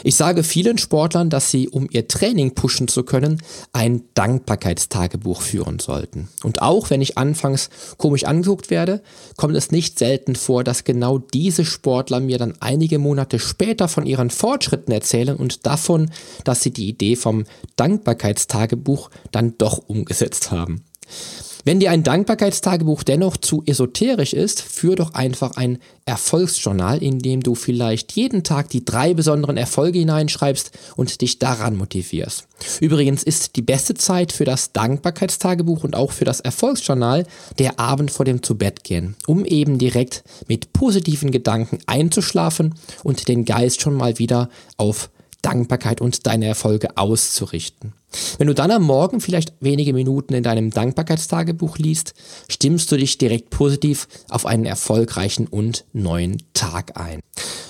Ich 0.02 0.16
sage 0.16 0.44
vielen 0.44 0.78
Sportlern, 0.78 1.28
dass 1.28 1.50
sie, 1.50 1.68
um 1.68 1.86
ihr 1.90 2.08
Training 2.20 2.54
pushen 2.54 2.86
zu 2.86 3.02
können, 3.02 3.40
ein 3.72 4.02
Dankbarkeitstagebuch 4.12 5.40
führen 5.40 5.78
sollten. 5.78 6.28
Und 6.44 6.60
auch 6.60 6.90
wenn 6.90 7.00
ich 7.00 7.16
anfangs 7.16 7.70
komisch 7.96 8.24
angeguckt 8.24 8.68
werde, 8.68 9.02
kommt 9.38 9.56
es 9.56 9.70
nicht 9.70 9.98
selten 9.98 10.36
vor, 10.36 10.62
dass 10.62 10.84
genau 10.84 11.16
diese 11.18 11.64
Sportler 11.64 12.20
mir 12.20 12.36
dann 12.36 12.54
einige 12.60 12.98
Monate 12.98 13.38
später 13.38 13.88
von 13.88 14.04
ihren 14.04 14.28
Fortschritten 14.28 14.92
erzählen 14.92 15.36
und 15.36 15.64
davon, 15.64 16.10
dass 16.44 16.62
sie 16.62 16.72
die 16.72 16.88
Idee 16.88 17.16
vom 17.16 17.46
Dankbarkeitstagebuch 17.76 19.08
dann 19.32 19.56
doch 19.56 19.78
umgesetzt 19.78 20.50
haben. 20.50 20.84
Wenn 21.64 21.80
dir 21.80 21.90
ein 21.90 22.02
Dankbarkeitstagebuch 22.02 23.02
dennoch 23.02 23.36
zu 23.36 23.62
esoterisch 23.66 24.32
ist, 24.32 24.62
führ 24.62 24.96
doch 24.96 25.12
einfach 25.14 25.56
ein 25.56 25.78
Erfolgsjournal, 26.06 27.02
in 27.02 27.18
dem 27.18 27.42
du 27.42 27.54
vielleicht 27.54 28.12
jeden 28.12 28.44
Tag 28.44 28.70
die 28.70 28.84
drei 28.84 29.12
besonderen 29.12 29.56
Erfolge 29.56 29.98
hineinschreibst 29.98 30.70
und 30.96 31.20
dich 31.20 31.38
daran 31.38 31.76
motivierst. 31.76 32.46
Übrigens 32.80 33.22
ist 33.22 33.56
die 33.56 33.62
beste 33.62 33.94
Zeit 33.94 34.32
für 34.32 34.44
das 34.44 34.72
Dankbarkeitstagebuch 34.72 35.84
und 35.84 35.94
auch 35.94 36.12
für 36.12 36.24
das 36.24 36.40
Erfolgsjournal 36.40 37.26
der 37.58 37.78
Abend 37.78 38.10
vor 38.10 38.24
dem 38.24 38.42
Zubettgehen, 38.42 39.16
um 39.26 39.44
eben 39.44 39.78
direkt 39.78 40.24
mit 40.48 40.72
positiven 40.72 41.30
Gedanken 41.30 41.78
einzuschlafen 41.86 42.74
und 43.02 43.28
den 43.28 43.44
Geist 43.44 43.82
schon 43.82 43.94
mal 43.94 44.18
wieder 44.18 44.48
auf 44.78 45.10
Dankbarkeit 45.42 46.00
und 46.00 46.26
deine 46.26 46.46
Erfolge 46.46 46.96
auszurichten. 46.96 47.92
Wenn 48.38 48.46
du 48.46 48.54
dann 48.54 48.70
am 48.70 48.82
Morgen 48.82 49.20
vielleicht 49.20 49.52
wenige 49.60 49.92
Minuten 49.92 50.34
in 50.34 50.42
deinem 50.42 50.70
Dankbarkeitstagebuch 50.70 51.78
liest, 51.78 52.14
stimmst 52.48 52.90
du 52.90 52.96
dich 52.96 53.18
direkt 53.18 53.50
positiv 53.50 54.08
auf 54.28 54.46
einen 54.46 54.64
erfolgreichen 54.64 55.46
und 55.46 55.84
neuen 55.92 56.42
Tag 56.54 56.98
ein. 57.00 57.20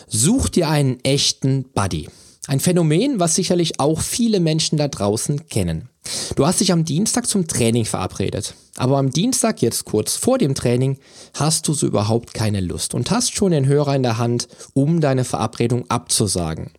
Such 0.08 0.48
dir 0.48 0.68
einen 0.68 0.98
echten 1.04 1.64
Buddy. 1.74 2.08
Ein 2.46 2.60
Phänomen, 2.60 3.20
was 3.20 3.34
sicherlich 3.34 3.78
auch 3.78 4.00
viele 4.00 4.40
Menschen 4.40 4.78
da 4.78 4.88
draußen 4.88 5.48
kennen. 5.48 5.88
Du 6.36 6.46
hast 6.46 6.60
dich 6.60 6.72
am 6.72 6.84
Dienstag 6.84 7.26
zum 7.26 7.46
Training 7.46 7.84
verabredet. 7.84 8.54
Aber 8.76 8.98
am 8.98 9.10
Dienstag, 9.10 9.62
jetzt 9.62 9.84
kurz 9.84 10.16
vor 10.16 10.38
dem 10.38 10.54
Training, 10.54 10.98
hast 11.34 11.68
du 11.68 11.74
so 11.74 11.86
überhaupt 11.86 12.32
keine 12.32 12.60
Lust 12.60 12.94
und 12.94 13.10
hast 13.10 13.34
schon 13.34 13.52
den 13.52 13.66
Hörer 13.66 13.94
in 13.94 14.02
der 14.02 14.18
Hand, 14.18 14.48
um 14.72 15.00
deine 15.00 15.24
Verabredung 15.24 15.88
abzusagen. 15.90 16.70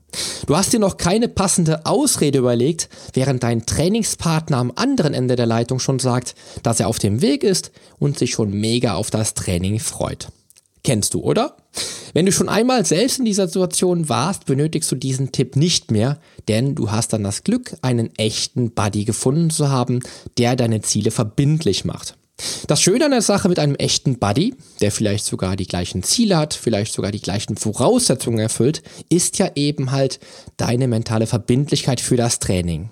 Du 0.45 0.56
hast 0.56 0.74
dir 0.74 0.80
noch 0.80 0.97
keine 0.97 1.28
passende 1.28 1.86
Ausrede 1.86 2.39
überlegt, 2.39 2.89
während 3.13 3.43
dein 3.43 3.65
Trainingspartner 3.65 4.58
am 4.58 4.71
anderen 4.76 5.13
Ende 5.13 5.36
der 5.36 5.45
Leitung 5.45 5.80
schon 5.80 6.00
sagt, 6.00 6.36
dass 6.63 6.80
er 6.80 6.88
auf 6.88 7.00
dem 7.00 7.21
Weg 7.21 7.43
ist 7.43 7.71
und 8.00 8.19
sich 8.19 8.32
schon 8.32 8.52
mega 8.52 8.95
auf 8.95 9.10
das 9.10 9.34
Training 9.34 9.80
freut. 9.80 10.28
Kennst 10.84 11.13
du, 11.13 11.21
oder? 11.21 11.58
Wenn 12.13 12.26
du 12.26 12.32
schon 12.32 12.50
einmal 12.50 12.86
selbst 12.86 13.19
in 13.19 13.26
dieser 13.26 13.47
Situation 13.47 14.10
warst, 14.10 14.45
benötigst 14.45 14.91
du 14.91 14.95
diesen 14.95 15.32
Tipp 15.32 15.56
nicht 15.56 15.91
mehr, 15.91 16.19
denn 16.47 16.76
du 16.76 16.91
hast 16.91 17.13
dann 17.13 17.24
das 17.24 17.43
Glück, 17.43 17.78
einen 17.82 18.13
echten 18.17 18.71
Buddy 18.71 19.06
gefunden 19.06 19.52
zu 19.52 19.69
haben, 19.69 20.02
der 20.38 20.56
deine 20.56 20.82
Ziele 20.82 21.12
verbindlich 21.12 21.86
macht. 21.86 22.17
Das 22.67 22.82
Schöne 22.82 23.06
an 23.06 23.12
der 23.12 23.22
Sache 23.22 23.50
mit 23.50 23.60
einem 23.60 23.76
echten 23.76 24.17
Buddy, 24.17 24.56
der 24.80 24.91
vielleicht 24.91 25.26
sogar 25.26 25.56
die 25.56 25.67
gleichen 25.67 26.04
Ziele 26.04 26.38
hat, 26.38 26.54
vielleicht 26.54 26.94
sogar 26.94 27.12
die 27.12 27.22
gleichen 27.22 27.58
Voraussetzungen 27.58 28.39
erfüllt, 28.39 28.82
ist 29.10 29.38
ja 29.39 29.52
eben 29.56 29.91
halt 29.91 30.20
deine 30.58 30.88
mentale 30.88 31.28
Verbindlichkeit 31.28 32.02
für 32.02 32.17
das 32.17 32.39
Training. 32.39 32.91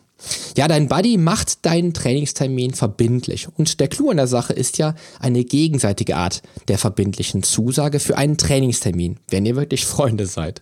Ja, 0.57 0.67
dein 0.67 0.87
Buddy 0.87 1.17
macht 1.17 1.65
deinen 1.65 1.93
Trainingstermin 1.93 2.73
verbindlich. 2.73 3.47
Und 3.57 3.79
der 3.79 3.87
Clou 3.87 4.09
an 4.09 4.17
der 4.17 4.27
Sache 4.27 4.53
ist 4.53 4.77
ja 4.77 4.95
eine 5.19 5.43
gegenseitige 5.43 6.15
Art 6.15 6.41
der 6.67 6.77
verbindlichen 6.77 7.43
Zusage 7.43 7.99
für 7.99 8.17
einen 8.17 8.37
Trainingstermin, 8.37 9.17
wenn 9.29 9.45
ihr 9.45 9.55
wirklich 9.55 9.85
Freunde 9.85 10.25
seid. 10.25 10.59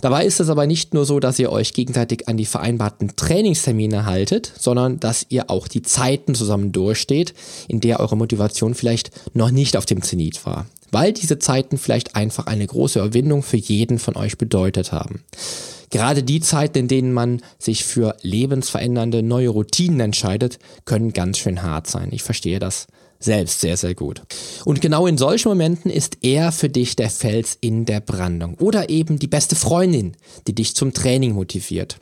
Dabei 0.00 0.24
ist 0.24 0.40
es 0.40 0.48
aber 0.48 0.66
nicht 0.66 0.94
nur 0.94 1.04
so, 1.04 1.20
dass 1.20 1.38
ihr 1.38 1.50
euch 1.50 1.72
gegenseitig 1.72 2.28
an 2.28 2.36
die 2.36 2.46
vereinbarten 2.46 3.16
Trainingstermine 3.16 4.06
haltet, 4.06 4.52
sondern 4.58 5.00
dass 5.00 5.26
ihr 5.28 5.50
auch 5.50 5.68
die 5.68 5.82
Zeiten 5.82 6.34
zusammen 6.34 6.72
durchsteht, 6.72 7.34
in 7.68 7.80
der 7.80 8.00
eure 8.00 8.16
Motivation 8.16 8.74
vielleicht 8.74 9.10
noch 9.34 9.50
nicht 9.50 9.76
auf 9.76 9.86
dem 9.86 10.02
Zenit 10.02 10.44
war 10.46 10.66
weil 10.90 11.12
diese 11.12 11.38
Zeiten 11.38 11.78
vielleicht 11.78 12.16
einfach 12.16 12.46
eine 12.46 12.66
große 12.66 12.98
Überwindung 12.98 13.42
für 13.42 13.56
jeden 13.56 13.98
von 13.98 14.16
euch 14.16 14.38
bedeutet 14.38 14.92
haben. 14.92 15.22
Gerade 15.90 16.22
die 16.22 16.40
Zeiten, 16.40 16.78
in 16.78 16.88
denen 16.88 17.12
man 17.12 17.40
sich 17.58 17.84
für 17.84 18.16
lebensverändernde 18.22 19.22
neue 19.22 19.48
Routinen 19.48 20.00
entscheidet, 20.00 20.58
können 20.84 21.12
ganz 21.12 21.38
schön 21.38 21.62
hart 21.62 21.86
sein. 21.86 22.08
Ich 22.12 22.22
verstehe 22.22 22.58
das 22.58 22.86
selbst 23.20 23.60
sehr, 23.60 23.76
sehr 23.76 23.94
gut. 23.94 24.22
Und 24.64 24.80
genau 24.80 25.06
in 25.06 25.18
solchen 25.18 25.48
Momenten 25.48 25.90
ist 25.90 26.18
er 26.22 26.52
für 26.52 26.68
dich 26.68 26.96
der 26.96 27.10
Fels 27.10 27.58
in 27.60 27.84
der 27.84 28.00
Brandung 28.00 28.54
oder 28.54 28.90
eben 28.90 29.18
die 29.18 29.26
beste 29.26 29.56
Freundin, 29.56 30.16
die 30.46 30.54
dich 30.54 30.74
zum 30.74 30.92
Training 30.92 31.32
motiviert. 31.32 31.98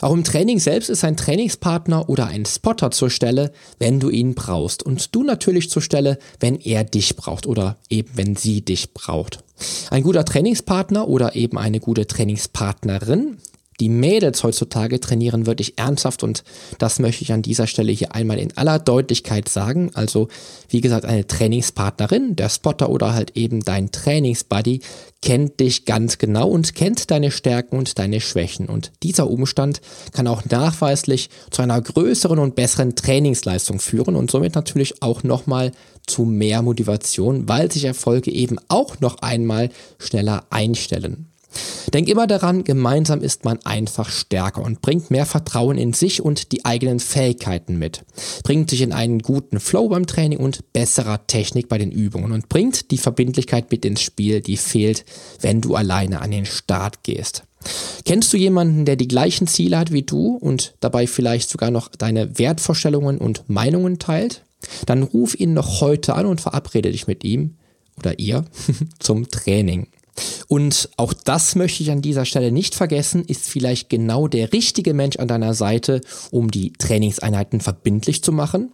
Auch 0.00 0.12
im 0.12 0.24
Training 0.24 0.58
selbst 0.58 0.88
ist 0.88 1.04
ein 1.04 1.16
Trainingspartner 1.16 2.08
oder 2.08 2.26
ein 2.26 2.46
Spotter 2.46 2.90
zur 2.90 3.10
Stelle, 3.10 3.52
wenn 3.78 4.00
du 4.00 4.10
ihn 4.10 4.34
brauchst 4.34 4.82
und 4.82 5.14
du 5.14 5.22
natürlich 5.22 5.70
zur 5.70 5.82
Stelle, 5.82 6.18
wenn 6.40 6.56
er 6.56 6.84
dich 6.84 7.16
braucht 7.16 7.46
oder 7.46 7.76
eben 7.88 8.10
wenn 8.14 8.36
sie 8.36 8.62
dich 8.62 8.94
braucht. 8.94 9.40
Ein 9.90 10.02
guter 10.02 10.24
Trainingspartner 10.24 11.08
oder 11.08 11.34
eben 11.34 11.58
eine 11.58 11.80
gute 11.80 12.06
Trainingspartnerin 12.06 13.38
Die 13.80 13.88
Mädels 13.88 14.42
heutzutage 14.42 14.98
trainieren 14.98 15.46
wirklich 15.46 15.78
ernsthaft 15.78 16.24
und 16.24 16.42
das 16.78 16.98
möchte 16.98 17.22
ich 17.22 17.32
an 17.32 17.42
dieser 17.42 17.68
Stelle 17.68 17.92
hier 17.92 18.14
einmal 18.14 18.38
in 18.38 18.56
aller 18.56 18.80
Deutlichkeit 18.80 19.48
sagen. 19.48 19.90
Also, 19.94 20.28
wie 20.68 20.80
gesagt, 20.80 21.04
eine 21.04 21.26
Trainingspartnerin, 21.26 22.34
der 22.34 22.48
Spotter 22.48 22.90
oder 22.90 23.14
halt 23.14 23.36
eben 23.36 23.64
dein 23.64 23.92
Trainingsbuddy 23.92 24.80
kennt 25.22 25.60
dich 25.60 25.84
ganz 25.84 26.18
genau 26.18 26.48
und 26.48 26.74
kennt 26.74 27.10
deine 27.10 27.30
Stärken 27.30 27.78
und 27.78 27.98
deine 27.98 28.20
Schwächen. 28.20 28.66
Und 28.66 28.92
dieser 29.02 29.30
Umstand 29.30 29.80
kann 30.12 30.26
auch 30.26 30.44
nachweislich 30.44 31.30
zu 31.50 31.62
einer 31.62 31.80
größeren 31.80 32.38
und 32.38 32.56
besseren 32.56 32.96
Trainingsleistung 32.96 33.78
führen 33.78 34.16
und 34.16 34.30
somit 34.30 34.54
natürlich 34.54 35.02
auch 35.02 35.22
nochmal 35.22 35.72
zu 36.06 36.24
mehr 36.24 36.62
Motivation, 36.62 37.48
weil 37.48 37.70
sich 37.70 37.84
Erfolge 37.84 38.32
eben 38.32 38.58
auch 38.68 38.98
noch 39.00 39.18
einmal 39.18 39.70
schneller 39.98 40.44
einstellen. 40.50 41.26
Denk 41.92 42.08
immer 42.08 42.26
daran, 42.26 42.64
gemeinsam 42.64 43.22
ist 43.22 43.44
man 43.44 43.58
einfach 43.64 44.10
stärker 44.10 44.62
und 44.62 44.82
bringt 44.82 45.10
mehr 45.10 45.24
Vertrauen 45.26 45.78
in 45.78 45.94
sich 45.94 46.22
und 46.22 46.52
die 46.52 46.64
eigenen 46.64 47.00
Fähigkeiten 47.00 47.78
mit. 47.78 48.04
Bringt 48.44 48.70
sich 48.70 48.82
in 48.82 48.92
einen 48.92 49.20
guten 49.20 49.58
Flow 49.58 49.88
beim 49.88 50.06
Training 50.06 50.38
und 50.38 50.72
besserer 50.72 51.26
Technik 51.26 51.68
bei 51.68 51.78
den 51.78 51.90
Übungen 51.90 52.32
und 52.32 52.48
bringt 52.48 52.90
die 52.90 52.98
Verbindlichkeit 52.98 53.70
mit 53.70 53.84
ins 53.84 54.02
Spiel, 54.02 54.40
die 54.40 54.58
fehlt, 54.58 55.04
wenn 55.40 55.60
du 55.60 55.74
alleine 55.74 56.20
an 56.20 56.30
den 56.30 56.46
Start 56.46 57.02
gehst. 57.02 57.44
Kennst 58.04 58.32
du 58.32 58.36
jemanden, 58.36 58.84
der 58.84 58.96
die 58.96 59.08
gleichen 59.08 59.46
Ziele 59.46 59.78
hat 59.78 59.92
wie 59.92 60.02
du 60.02 60.36
und 60.36 60.74
dabei 60.80 61.06
vielleicht 61.06 61.50
sogar 61.50 61.70
noch 61.70 61.88
deine 61.88 62.38
Wertvorstellungen 62.38 63.18
und 63.18 63.48
Meinungen 63.48 63.98
teilt? 63.98 64.44
Dann 64.86 65.02
ruf 65.02 65.38
ihn 65.38 65.54
noch 65.54 65.80
heute 65.80 66.14
an 66.14 66.26
und 66.26 66.40
verabrede 66.40 66.92
dich 66.92 67.06
mit 67.06 67.24
ihm 67.24 67.56
oder 67.96 68.18
ihr 68.18 68.44
zum 68.98 69.28
Training. 69.28 69.88
Und 70.48 70.88
auch 70.96 71.12
das 71.12 71.54
möchte 71.54 71.82
ich 71.82 71.90
an 71.90 72.02
dieser 72.02 72.24
Stelle 72.24 72.52
nicht 72.52 72.74
vergessen, 72.74 73.24
ist 73.24 73.46
vielleicht 73.46 73.88
genau 73.88 74.28
der 74.28 74.52
richtige 74.52 74.94
Mensch 74.94 75.16
an 75.16 75.28
deiner 75.28 75.54
Seite, 75.54 76.00
um 76.30 76.50
die 76.50 76.72
Trainingseinheiten 76.72 77.60
verbindlich 77.60 78.22
zu 78.22 78.32
machen, 78.32 78.72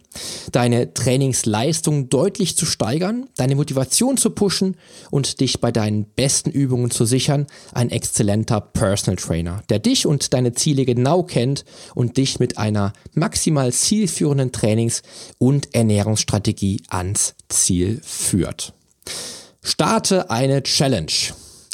deine 0.51 0.93
Trainingsleistung 0.93 2.09
deutlich 2.09 2.55
zu 2.55 2.65
steigern, 2.65 3.27
deine 3.35 3.55
Motivation 3.55 4.17
zu 4.17 4.29
pushen 4.29 4.77
und 5.11 5.39
dich 5.39 5.59
bei 5.59 5.71
deinen 5.71 6.05
besten 6.05 6.49
Übungen 6.49 6.91
zu 6.91 7.05
sichern, 7.05 7.47
ein 7.73 7.89
exzellenter 7.89 8.61
Personal 8.61 9.17
Trainer, 9.17 9.63
der 9.69 9.79
dich 9.79 10.05
und 10.05 10.33
deine 10.33 10.53
Ziele 10.53 10.85
genau 10.85 11.23
kennt 11.23 11.65
und 11.93 12.17
dich 12.17 12.39
mit 12.39 12.57
einer 12.57 12.93
maximal 13.13 13.71
zielführenden 13.71 14.51
Trainings- 14.51 15.01
und 15.37 15.73
Ernährungsstrategie 15.73 16.81
ans 16.89 17.35
Ziel 17.49 17.99
führt. 18.03 18.73
Starte 19.65 20.29
eine 20.29 20.61
Challenge. 20.61 21.11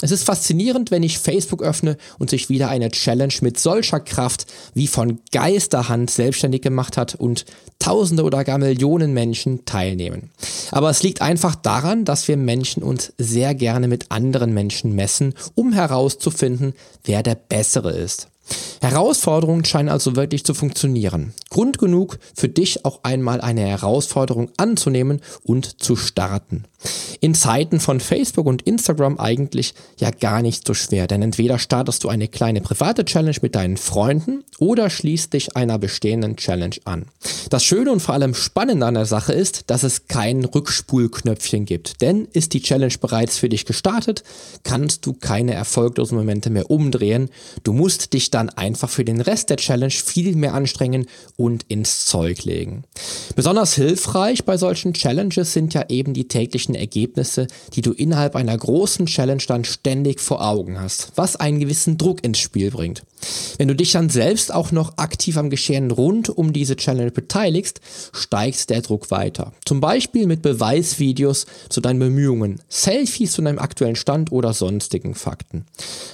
Es 0.01 0.11
ist 0.11 0.23
faszinierend, 0.23 0.91
wenn 0.91 1.03
ich 1.03 1.19
Facebook 1.19 1.61
öffne 1.61 1.97
und 2.17 2.29
sich 2.29 2.47
wieder 2.47 2.69
eine 2.69 2.89
Challenge 2.89 3.33
mit 3.41 3.59
solcher 3.59 3.99
Kraft 3.99 4.47
wie 4.73 4.87
von 4.87 5.19
Geisterhand 5.33 6.09
selbstständig 6.09 6.61
gemacht 6.61 6.95
hat 6.95 7.15
und 7.15 7.45
Tausende 7.79 8.23
oder 8.23 8.43
gar 8.43 8.59
Millionen 8.59 9.13
Menschen 9.13 9.65
teilnehmen. 9.65 10.31
Aber 10.71 10.89
es 10.89 11.03
liegt 11.03 11.21
einfach 11.21 11.55
daran, 11.55 12.05
dass 12.05 12.27
wir 12.27 12.37
Menschen 12.37 12.81
uns 12.81 13.11
sehr 13.17 13.55
gerne 13.55 13.87
mit 13.87 14.09
anderen 14.09 14.53
Menschen 14.53 14.95
messen, 14.95 15.33
um 15.55 15.73
herauszufinden, 15.73 16.73
wer 17.03 17.23
der 17.23 17.35
Bessere 17.35 17.91
ist. 17.91 18.30
Herausforderungen 18.81 19.65
scheinen 19.65 19.89
also 19.89 20.15
wirklich 20.15 20.43
zu 20.43 20.53
funktionieren. 20.53 21.33
Grund 21.49 21.77
genug 21.77 22.17
für 22.35 22.49
dich 22.49 22.85
auch 22.85 22.99
einmal 23.03 23.41
eine 23.41 23.61
Herausforderung 23.61 24.49
anzunehmen 24.57 25.21
und 25.43 25.81
zu 25.81 25.95
starten. 25.95 26.65
In 27.19 27.35
Zeiten 27.35 27.79
von 27.79 27.99
Facebook 27.99 28.47
und 28.47 28.63
Instagram 28.63 29.19
eigentlich 29.19 29.75
ja 29.97 30.09
gar 30.09 30.41
nicht 30.41 30.65
so 30.65 30.73
schwer, 30.73 31.05
denn 31.05 31.21
entweder 31.21 31.59
startest 31.59 32.03
du 32.03 32.09
eine 32.09 32.27
kleine 32.27 32.61
private 32.61 33.05
Challenge 33.05 33.37
mit 33.43 33.53
deinen 33.53 33.77
Freunden 33.77 34.43
oder 34.57 34.89
schließt 34.89 35.33
dich 35.33 35.55
einer 35.55 35.77
bestehenden 35.77 36.37
Challenge 36.37 36.75
an. 36.85 37.05
Das 37.51 37.63
Schöne 37.63 37.91
und 37.91 37.99
vor 37.99 38.15
allem 38.15 38.33
Spannende 38.33 38.87
an 38.87 38.95
der 38.95 39.05
Sache 39.05 39.33
ist, 39.33 39.69
dass 39.69 39.83
es 39.83 40.07
kein 40.07 40.45
Rückspulknöpfchen 40.45 41.65
gibt, 41.65 42.01
denn 42.01 42.27
ist 42.33 42.53
die 42.53 42.61
Challenge 42.61 42.95
bereits 42.99 43.37
für 43.37 43.49
dich 43.49 43.65
gestartet, 43.65 44.23
kannst 44.63 45.05
du 45.05 45.13
keine 45.13 45.53
erfolglosen 45.53 46.17
Momente 46.17 46.49
mehr 46.49 46.71
umdrehen. 46.71 47.29
Du 47.63 47.73
musst 47.73 48.13
dich 48.13 48.31
dann 48.41 48.49
einfach 48.49 48.89
für 48.89 49.05
den 49.05 49.21
Rest 49.21 49.49
der 49.49 49.57
Challenge 49.57 49.91
viel 49.91 50.35
mehr 50.35 50.53
anstrengen 50.53 51.05
und 51.37 51.63
ins 51.67 52.05
Zeug 52.05 52.43
legen. 52.43 52.83
Besonders 53.35 53.75
hilfreich 53.75 54.45
bei 54.45 54.57
solchen 54.57 54.93
Challenges 54.93 55.53
sind 55.53 55.73
ja 55.73 55.85
eben 55.89 56.13
die 56.13 56.27
täglichen 56.27 56.75
Ergebnisse, 56.75 57.47
die 57.73 57.81
du 57.81 57.91
innerhalb 57.91 58.35
einer 58.35 58.57
großen 58.57 59.05
Challenge 59.05 59.43
dann 59.47 59.63
ständig 59.63 60.19
vor 60.19 60.45
Augen 60.45 60.79
hast, 60.79 61.11
was 61.15 61.35
einen 61.35 61.59
gewissen 61.59 61.97
Druck 61.97 62.23
ins 62.23 62.39
Spiel 62.39 62.71
bringt. 62.71 63.03
Wenn 63.57 63.67
du 63.67 63.75
dich 63.75 63.91
dann 63.91 64.09
selbst 64.09 64.53
auch 64.53 64.71
noch 64.71 64.97
aktiv 64.97 65.37
am 65.37 65.49
Geschehen 65.49 65.91
rund 65.91 66.29
um 66.29 66.53
diese 66.53 66.75
Challenge 66.75 67.11
beteiligst, 67.11 67.81
steigt 68.13 68.69
der 68.69 68.81
Druck 68.81 69.11
weiter. 69.11 69.53
Zum 69.65 69.81
Beispiel 69.81 70.27
mit 70.27 70.41
Beweisvideos 70.41 71.45
zu 71.69 71.81
deinen 71.81 71.99
Bemühungen, 71.99 72.61
Selfies 72.69 73.33
zu 73.33 73.41
deinem 73.41 73.59
aktuellen 73.59 73.95
Stand 73.95 74.31
oder 74.31 74.53
sonstigen 74.53 75.15
Fakten. 75.15 75.65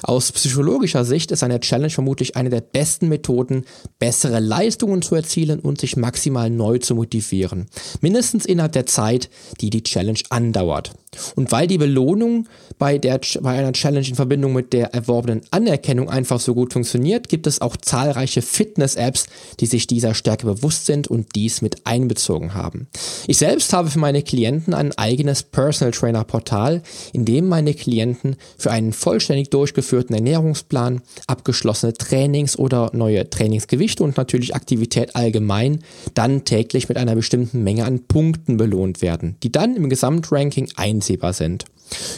Aus 0.03 0.31
psychologischer 0.31 1.05
Sicht 1.05 1.31
ist 1.31 1.43
eine 1.43 1.59
Challenge 1.59 1.89
vermutlich 1.89 2.35
eine 2.35 2.49
der 2.49 2.61
besten 2.61 3.09
Methoden, 3.09 3.65
bessere 3.99 4.39
Leistungen 4.39 5.01
zu 5.01 5.15
erzielen 5.15 5.59
und 5.59 5.79
sich 5.79 5.97
maximal 5.97 6.49
neu 6.49 6.77
zu 6.79 6.95
motivieren. 6.95 7.67
Mindestens 8.01 8.45
innerhalb 8.45 8.73
der 8.73 8.85
Zeit, 8.85 9.29
die 9.61 9.69
die 9.69 9.83
Challenge 9.83 10.19
andauert. 10.29 10.91
Und 11.35 11.51
weil 11.51 11.67
die 11.67 11.77
Belohnung 11.77 12.47
bei, 12.77 12.97
der, 12.97 13.19
bei 13.41 13.57
einer 13.57 13.73
Challenge 13.73 14.07
in 14.07 14.15
Verbindung 14.15 14.53
mit 14.53 14.73
der 14.73 14.93
erworbenen 14.93 15.41
Anerkennung 15.51 16.09
einfach 16.09 16.39
so 16.39 16.53
gut 16.53 16.73
funktioniert, 16.73 16.96
gibt 17.29 17.47
es 17.47 17.61
auch 17.61 17.77
zahlreiche 17.77 18.41
Fitness-Apps, 18.41 19.27
die 19.59 19.65
sich 19.65 19.87
dieser 19.87 20.13
Stärke 20.13 20.45
bewusst 20.45 20.85
sind 20.85 21.07
und 21.07 21.35
dies 21.35 21.61
mit 21.61 21.85
einbezogen 21.85 22.53
haben. 22.53 22.87
Ich 23.27 23.37
selbst 23.37 23.73
habe 23.73 23.89
für 23.89 23.99
meine 23.99 24.23
Klienten 24.23 24.73
ein 24.73 24.97
eigenes 24.97 25.43
Personal 25.43 25.91
Trainer 25.91 26.23
Portal, 26.23 26.81
in 27.13 27.25
dem 27.25 27.47
meine 27.47 27.73
Klienten 27.73 28.35
für 28.57 28.71
einen 28.71 28.93
vollständig 28.93 29.49
durchgeführten 29.49 30.15
Ernährungsplan, 30.15 31.01
abgeschlossene 31.27 31.93
Trainings 31.93 32.57
oder 32.57 32.91
neue 32.93 33.29
Trainingsgewichte 33.29 34.03
und 34.03 34.17
natürlich 34.17 34.55
Aktivität 34.55 35.15
allgemein 35.15 35.79
dann 36.13 36.45
täglich 36.45 36.89
mit 36.89 36.97
einer 36.97 37.15
bestimmten 37.15 37.63
Menge 37.63 37.85
an 37.85 38.07
Punkten 38.07 38.57
belohnt 38.57 39.01
werden, 39.01 39.37
die 39.43 39.51
dann 39.51 39.75
im 39.75 39.89
Gesamtranking 39.89 40.69
einsehbar 40.75 41.33
sind. 41.33 41.65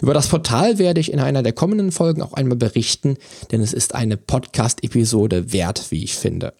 Über 0.01 0.13
das 0.13 0.27
Portal 0.27 0.79
werde 0.79 0.99
ich 0.99 1.11
in 1.11 1.19
einer 1.19 1.43
der 1.43 1.53
kommenden 1.53 1.91
Folgen 1.91 2.21
auch 2.21 2.33
einmal 2.33 2.57
berichten, 2.57 3.17
denn 3.51 3.61
es 3.61 3.73
ist 3.73 3.95
eine 3.95 4.17
Podcast-Episode 4.17 5.51
wert, 5.51 5.91
wie 5.91 6.03
ich 6.03 6.15
finde. 6.15 6.53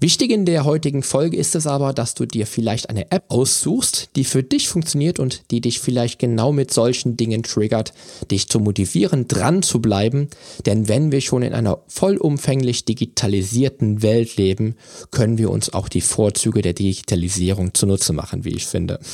Wichtig 0.00 0.30
in 0.30 0.46
der 0.46 0.64
heutigen 0.64 1.02
Folge 1.02 1.36
ist 1.36 1.54
es 1.54 1.66
aber, 1.66 1.92
dass 1.92 2.14
du 2.14 2.24
dir 2.24 2.46
vielleicht 2.46 2.88
eine 2.88 3.10
App 3.10 3.24
aussuchst, 3.28 4.10
die 4.16 4.24
für 4.24 4.42
dich 4.42 4.68
funktioniert 4.68 5.18
und 5.18 5.50
die 5.50 5.60
dich 5.60 5.80
vielleicht 5.80 6.18
genau 6.18 6.52
mit 6.52 6.72
solchen 6.72 7.16
Dingen 7.16 7.42
triggert, 7.42 7.92
dich 8.30 8.48
zu 8.48 8.60
motivieren, 8.60 9.28
dran 9.28 9.62
zu 9.62 9.80
bleiben. 9.80 10.28
Denn 10.64 10.88
wenn 10.88 11.12
wir 11.12 11.20
schon 11.20 11.42
in 11.42 11.52
einer 11.52 11.78
vollumfänglich 11.88 12.84
digitalisierten 12.84 14.02
Welt 14.02 14.36
leben, 14.36 14.76
können 15.10 15.36
wir 15.38 15.50
uns 15.50 15.72
auch 15.72 15.88
die 15.88 16.00
Vorzüge 16.00 16.62
der 16.62 16.72
Digitalisierung 16.72 17.74
zunutze 17.74 18.12
machen, 18.12 18.44
wie 18.44 18.54
ich 18.54 18.66
finde. 18.66 18.98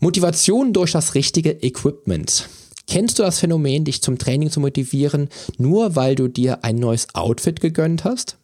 Motivation 0.00 0.72
durch 0.72 0.92
das 0.92 1.14
richtige 1.14 1.50
Equipment. 1.50 2.48
Kennst 2.86 3.18
du 3.18 3.24
das 3.24 3.40
Phänomen, 3.40 3.84
dich 3.84 4.00
zum 4.00 4.16
Training 4.16 4.50
zu 4.50 4.60
motivieren, 4.60 5.28
nur 5.58 5.96
weil 5.96 6.14
du 6.14 6.28
dir 6.28 6.64
ein 6.64 6.76
neues 6.76 7.14
Outfit 7.14 7.60
gegönnt 7.60 8.04
hast? 8.04 8.36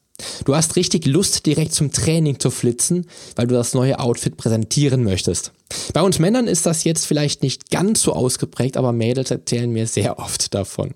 Du 0.44 0.54
hast 0.54 0.76
richtig 0.76 1.06
Lust, 1.06 1.46
direkt 1.46 1.72
zum 1.72 1.92
Training 1.92 2.38
zu 2.38 2.50
flitzen, 2.50 3.06
weil 3.36 3.46
du 3.46 3.54
das 3.54 3.72
neue 3.72 3.98
Outfit 4.00 4.36
präsentieren 4.36 5.04
möchtest. 5.04 5.52
Bei 5.92 6.02
uns 6.02 6.18
Männern 6.18 6.46
ist 6.46 6.66
das 6.66 6.84
jetzt 6.84 7.06
vielleicht 7.06 7.42
nicht 7.42 7.70
ganz 7.70 8.02
so 8.02 8.12
ausgeprägt, 8.12 8.76
aber 8.76 8.92
Mädels 8.92 9.30
erzählen 9.30 9.70
mir 9.70 9.86
sehr 9.86 10.18
oft 10.18 10.54
davon. 10.54 10.94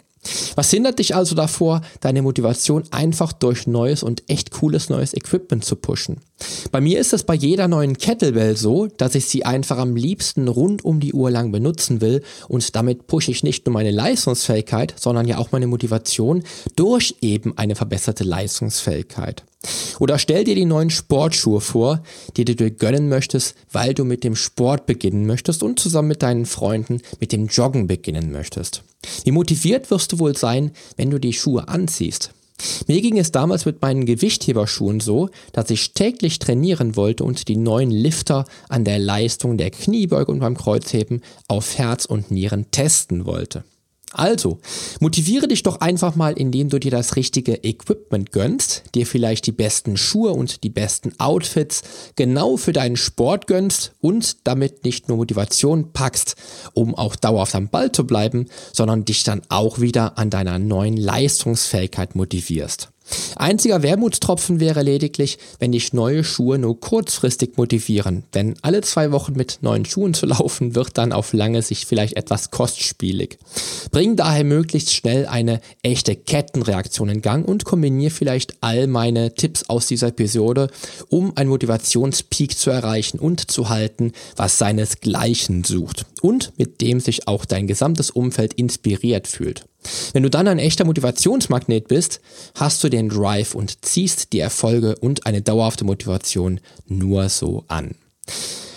Was 0.57 0.71
hindert 0.71 0.99
dich 0.99 1.15
also 1.15 1.35
davor, 1.35 1.83
deine 2.01 2.23
Motivation 2.23 2.85
einfach 2.91 3.33
durch 3.33 3.67
neues 3.67 4.03
und 4.03 4.29
echt 4.29 4.51
cooles 4.51 4.89
neues 4.91 5.15
Equipment 5.15 5.65
zu 5.65 5.77
pushen? 5.77 6.21
Bei 6.71 6.81
mir 6.81 7.01
ist 7.01 7.13
es 7.13 7.25
bei 7.25 7.35
jeder 7.35 7.69
neuen 7.69 7.97
Kettlebell 7.97 8.57
so, 8.57 8.87
dass 8.87 9.15
ich 9.15 9.27
sie 9.27 9.45
einfach 9.45 9.79
am 9.79 9.97
liebsten 9.97 10.49
rund 10.49 10.85
um 10.85 11.01
die 11.01 11.13
Uhr 11.13 11.31
lang 11.31 11.51
benutzen 11.53 12.01
will 12.01 12.23
und 12.49 12.75
damit 12.77 13.07
pushe 13.07 13.31
ich 13.31 13.43
nicht 13.43 13.67
nur 13.67 13.73
meine 13.73 13.91
Leistungsfähigkeit, 13.91 14.95
sondern 14.97 15.27
ja 15.27 15.39
auch 15.39 15.53
meine 15.53 15.67
Motivation 15.67 16.43
durch 16.77 17.17
eben 17.21 17.57
eine 17.57 17.75
verbesserte 17.75 18.25
Leistungsfähigkeit. 18.25 19.45
Oder 19.99 20.19
stell 20.19 20.45
dir 20.45 20.55
die 20.55 20.65
neuen 20.65 20.91
Sportschuhe 20.91 21.61
vor, 21.61 22.03
die 22.37 22.45
du 22.45 22.55
dir 22.55 22.71
gönnen 22.71 23.09
möchtest, 23.09 23.57
weil 23.73 23.95
du 23.95 24.05
mit 24.05 24.23
dem 24.23 24.37
Sport 24.37 24.87
beginnen 24.87 25.27
möchtest 25.27 25.63
und 25.63 25.81
zusammen 25.81 26.09
mit 26.09 26.23
deinen 26.23 26.47
Freunden 26.47 27.01
mit 27.19 27.33
dem 27.33 27.47
Joggen 27.47 27.89
beginnen 27.89 28.31
möchtest. 28.31 28.85
Wie 29.25 29.33
motiviert 29.33 29.91
wirst 29.91 30.13
du 30.13 30.19
wohl 30.21 30.37
sein, 30.37 30.71
wenn 30.97 31.11
du 31.11 31.19
die 31.19 31.33
Schuhe 31.33 31.69
anziehst? 31.69 32.31
Mir 32.89 33.01
ging 33.01 33.19
es 33.19 33.31
damals 33.31 33.67
mit 33.67 33.83
meinen 33.83 34.05
Gewichtheberschuhen 34.05 35.01
so, 35.01 35.31
dass 35.53 35.71
ich 35.71 35.93
täglich 35.95 36.39
trainieren 36.39 36.97
wollte 36.97 37.23
und 37.23 37.47
die 37.49 37.57
neuen 37.57 37.91
Lifter 37.91 38.47
an 38.69 38.85
der 38.85 38.99
Leistung 38.99 39.59
der 39.59 39.71
Kniebeuge 39.71 40.33
und 40.33 40.41
beim 40.41 40.57
Kreuzheben 40.57 41.23
auf 41.47 41.79
Herz 41.79 42.05
und 42.05 42.31
Nieren 42.31 42.71
testen 42.71 43.27
wollte. 43.27 43.65
Also, 44.13 44.59
motiviere 45.01 45.49
dich 45.49 45.63
doch 45.63 45.81
einfach 45.81 46.17
mal, 46.17 46.33
indem 46.33 46.71
du 46.71 46.79
dir 46.79 46.91
das 46.91 47.17
richtige 47.17 47.63
Equipment 47.63 48.33
gönnst, 48.33 48.85
dir 48.95 49.07
vielleicht 49.07 49.47
die 49.47 49.53
besten 49.53 49.99
Schuhe 49.99 50.31
und 50.31 50.65
die 50.65 50.71
besten 50.71 51.13
Outfits 51.19 51.83
genau 52.17 52.57
für 52.57 52.73
deinen 52.73 52.97
Sport 52.97 53.47
gönnst 53.47 53.93
und 54.01 54.47
damit 54.47 54.85
nicht 54.85 55.09
nur 55.09 55.19
Motivation 55.19 55.93
packst, 55.93 56.37
um 56.73 56.95
auch 56.95 57.17
dauerhaft 57.17 57.55
am 57.55 57.69
Ball 57.69 57.93
zu 57.93 58.07
bleiben, 58.07 58.47
sondern 58.73 59.05
dich 59.05 59.25
dann 59.25 59.43
auch 59.51 59.79
wieder 59.79 60.17
an 60.17 60.31
deiner 60.31 60.59
neuen 60.59 60.97
Leistungsfähigkeit 60.97 62.15
motivierst. 62.15 62.89
Einziger 63.37 63.83
Wermutstropfen 63.83 64.61
wäre 64.61 64.83
lediglich, 64.83 65.39
wenn 65.59 65.73
dich 65.73 65.93
neue 65.93 66.25
Schuhe 66.25 66.59
nur 66.59 66.79
kurzfristig 66.81 67.57
motivieren, 67.57 68.25
denn 68.35 68.55
alle 68.63 68.81
zwei 68.83 69.13
Wochen 69.13 69.35
mit 69.35 69.59
neuen 69.61 69.85
Schuhen 69.85 70.15
zu 70.15 70.27
laufen 70.27 70.75
wird 70.75 70.99
dann 70.99 71.13
auf 71.13 71.33
lange 71.33 71.63
Sicht 71.63 71.87
vielleicht 71.87 72.17
etwas 72.17 72.51
kostspielig. 72.51 73.39
Bring 73.91 74.17
daher 74.17 74.45
möglichst 74.45 74.93
schnell 74.93 75.27
eine 75.27 75.61
echte 75.83 76.17
Kettenreaktion 76.17 77.09
in 77.09 77.23
Gang 77.23 77.47
und 77.47 77.65
kombiniere 77.65 78.11
vielleicht 78.11 78.55
all 78.61 78.87
meine 78.87 79.35
Tipps 79.35 79.69
aus 79.69 79.87
dieser 79.87 80.09
Episode, 80.09 80.69
um 81.09 81.37
einen 81.37 81.51
Motivationspeak 81.51 82.57
zu 82.57 82.71
erreichen 82.71 83.19
und 83.19 83.51
zu 83.51 83.69
halten, 83.69 84.13
was 84.37 84.59
seinesgleichen 84.59 85.65
sucht 85.65 86.07
und 86.21 86.53
mit 86.59 86.81
dem 86.81 87.01
sich 87.01 87.29
auch 87.29 87.45
dein 87.45 87.67
gesamtes 87.67 88.11
Umfeld 88.11 88.55
inspiriert 88.55 89.27
fühlt. 89.29 89.68
Wenn 90.13 90.23
du 90.23 90.31
dann 90.31 90.49
ein 90.49 90.59
echter 90.59 90.85
Motivationsmagnet 90.85 91.89
bist, 91.89 92.21
hast 92.55 92.83
du 92.83 92.89
den 92.89 93.09
Drive 93.09 93.55
und 93.55 93.85
ziehst 93.85 94.33
die 94.33 94.41
Erfolge 94.41 94.97
und 94.97 95.27
eine 95.27 95.43
dauerhafte 95.43 95.85
Motivation 95.85 96.61
nur 96.87 97.29
so 97.29 97.65
an. 97.69 97.95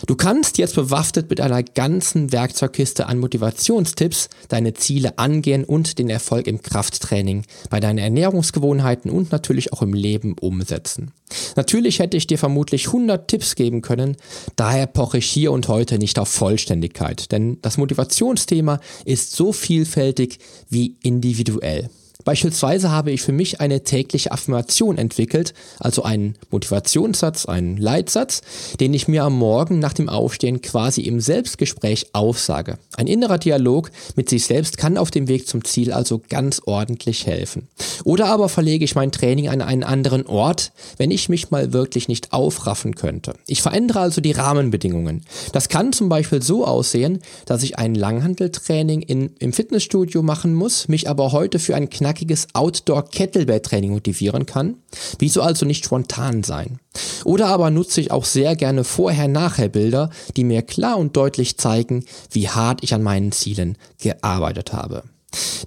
Du 0.07 0.15
kannst 0.15 0.57
jetzt 0.57 0.75
bewaffnet 0.75 1.29
mit 1.29 1.39
einer 1.39 1.61
ganzen 1.63 2.31
Werkzeugkiste 2.31 3.05
an 3.05 3.19
Motivationstipps 3.19 4.29
deine 4.49 4.73
Ziele 4.73 5.17
angehen 5.19 5.63
und 5.63 5.99
den 5.99 6.09
Erfolg 6.09 6.47
im 6.47 6.61
Krafttraining, 6.61 7.45
bei 7.69 7.79
deinen 7.79 7.99
Ernährungsgewohnheiten 7.99 9.11
und 9.11 9.31
natürlich 9.31 9.73
auch 9.73 9.81
im 9.81 9.93
Leben 9.93 10.35
umsetzen. 10.39 11.11
Natürlich 11.55 11.99
hätte 11.99 12.17
ich 12.17 12.27
dir 12.27 12.37
vermutlich 12.37 12.87
100 12.87 13.27
Tipps 13.27 13.55
geben 13.55 13.81
können, 13.81 14.17
daher 14.55 14.87
poche 14.87 15.19
ich 15.19 15.27
hier 15.27 15.51
und 15.51 15.67
heute 15.67 15.99
nicht 15.99 16.17
auf 16.17 16.29
Vollständigkeit, 16.29 17.31
denn 17.31 17.59
das 17.61 17.77
Motivationsthema 17.77 18.79
ist 19.05 19.35
so 19.35 19.53
vielfältig 19.53 20.39
wie 20.69 20.97
individuell. 21.03 21.89
Beispielsweise 22.23 22.91
habe 22.91 23.11
ich 23.11 23.21
für 23.21 23.31
mich 23.31 23.59
eine 23.59 23.83
tägliche 23.83 24.31
Affirmation 24.31 24.97
entwickelt, 24.97 25.53
also 25.79 26.03
einen 26.03 26.35
Motivationssatz, 26.51 27.45
einen 27.45 27.77
Leitsatz, 27.77 28.41
den 28.79 28.93
ich 28.93 29.07
mir 29.07 29.23
am 29.23 29.37
Morgen 29.37 29.79
nach 29.79 29.93
dem 29.93 30.09
Aufstehen 30.09 30.61
quasi 30.61 31.01
im 31.01 31.19
Selbstgespräch 31.19 32.07
aufsage. 32.13 32.77
Ein 32.95 33.07
innerer 33.07 33.37
Dialog 33.37 33.91
mit 34.15 34.29
sich 34.29 34.45
selbst 34.45 34.77
kann 34.77 34.97
auf 34.97 35.09
dem 35.11 35.27
Weg 35.27 35.47
zum 35.47 35.63
Ziel 35.63 35.91
also 35.91 36.21
ganz 36.29 36.61
ordentlich 36.65 37.25
helfen. 37.25 37.67
Oder 38.03 38.27
aber 38.27 38.49
verlege 38.49 38.85
ich 38.85 38.95
mein 38.95 39.11
Training 39.11 39.49
an 39.49 39.61
einen 39.61 39.83
anderen 39.83 40.27
Ort, 40.27 40.71
wenn 40.97 41.11
ich 41.11 41.29
mich 41.29 41.49
mal 41.49 41.73
wirklich 41.73 42.07
nicht 42.07 42.33
aufraffen 42.33 42.95
könnte. 42.95 43.33
Ich 43.47 43.61
verändere 43.61 43.99
also 43.99 44.21
die 44.21 44.31
Rahmenbedingungen. 44.31 45.23
Das 45.53 45.69
kann 45.69 45.93
zum 45.93 46.09
Beispiel 46.09 46.41
so 46.41 46.65
aussehen, 46.65 47.19
dass 47.45 47.63
ich 47.63 47.77
ein 47.79 47.95
Langhandeltraining 47.95 49.01
in, 49.01 49.31
im 49.39 49.53
Fitnessstudio 49.53 50.21
machen 50.21 50.53
muss, 50.53 50.87
mich 50.87 51.09
aber 51.09 51.31
heute 51.31 51.59
für 51.59 51.75
ein 51.75 51.89
knapp 51.89 52.10
knackiges 52.11 52.47
Outdoor-Kettlebell-Training 52.53 53.91
motivieren 53.91 54.45
kann. 54.45 54.75
Wieso 55.19 55.41
also 55.41 55.65
nicht 55.65 55.85
spontan 55.85 56.43
sein? 56.43 56.79
Oder 57.23 57.47
aber 57.47 57.69
nutze 57.69 58.01
ich 58.01 58.11
auch 58.11 58.25
sehr 58.25 58.55
gerne 58.55 58.83
Vorher-Nachher-Bilder, 58.83 60.09
die 60.35 60.43
mir 60.43 60.61
klar 60.61 60.97
und 60.97 61.15
deutlich 61.15 61.57
zeigen, 61.57 62.03
wie 62.29 62.49
hart 62.49 62.83
ich 62.83 62.93
an 62.93 63.01
meinen 63.01 63.31
Zielen 63.31 63.77
gearbeitet 63.97 64.73
habe. 64.73 65.03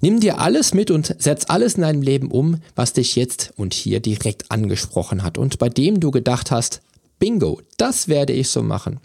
Nimm 0.01 0.19
dir 0.19 0.39
alles 0.39 0.75
mit 0.75 0.91
und 0.91 1.15
setz 1.17 1.45
alles 1.47 1.75
in 1.75 1.81
deinem 1.81 2.03
Leben 2.03 2.29
um, 2.29 2.57
was 2.75 2.93
dich 2.93 3.15
jetzt 3.15 3.51
und 3.55 3.73
hier 3.73 3.99
direkt 3.99 4.51
angesprochen 4.51 5.23
hat 5.23 5.39
und 5.39 5.57
bei 5.57 5.69
dem 5.69 5.99
du 5.99 6.11
gedacht 6.11 6.51
hast, 6.51 6.81
Bingo, 7.17 7.61
das 7.77 8.07
werde 8.07 8.33
ich 8.33 8.49
so 8.49 8.61
machen. 8.61 8.99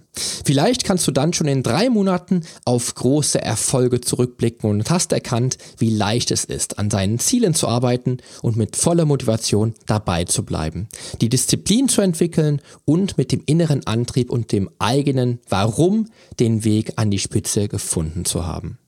Vielleicht 0.44 0.85
kannst 0.85 1.07
du 1.07 1.12
dann 1.12 1.33
schon 1.33 1.46
in 1.46 1.62
drei 1.62 1.88
Monaten 1.88 2.42
auf 2.64 2.94
große 2.94 3.40
Erfolge 3.40 4.01
zurückblicken 4.01 4.68
und 4.68 4.90
hast 4.90 5.12
erkannt, 5.12 5.59
wie 5.79 5.90
leicht 5.90 6.33
es 6.33 6.44
ist, 6.44 6.79
an 6.79 6.90
seinen 6.90 7.20
Zielen 7.20 7.55
zu 7.55 7.68
arbeiten 7.68 8.18
und 8.42 8.57
mit 8.57 8.77
voller 8.77 9.05
Motivation 9.05 9.75
dabei 9.87 10.25
zu 10.25 10.44
bleiben, 10.44 10.88
die 11.20 11.29
Disziplin 11.29 11.88
zu 11.88 12.01
entwickeln 12.01 12.61
und 12.85 13.16
mit 13.16 13.31
dem 13.31 13.42
inneren 13.46 13.87
Antrieb 13.87 14.31
und 14.31 14.51
dem 14.51 14.68
eigenen 14.81 15.38
Warum 15.49 16.09
den 16.40 16.64
Weg 16.64 16.94
an 16.96 17.11
die 17.11 17.20
Spitze 17.20 17.68
gefunden 17.68 18.25
zu 18.25 18.44
haben. 18.46 18.79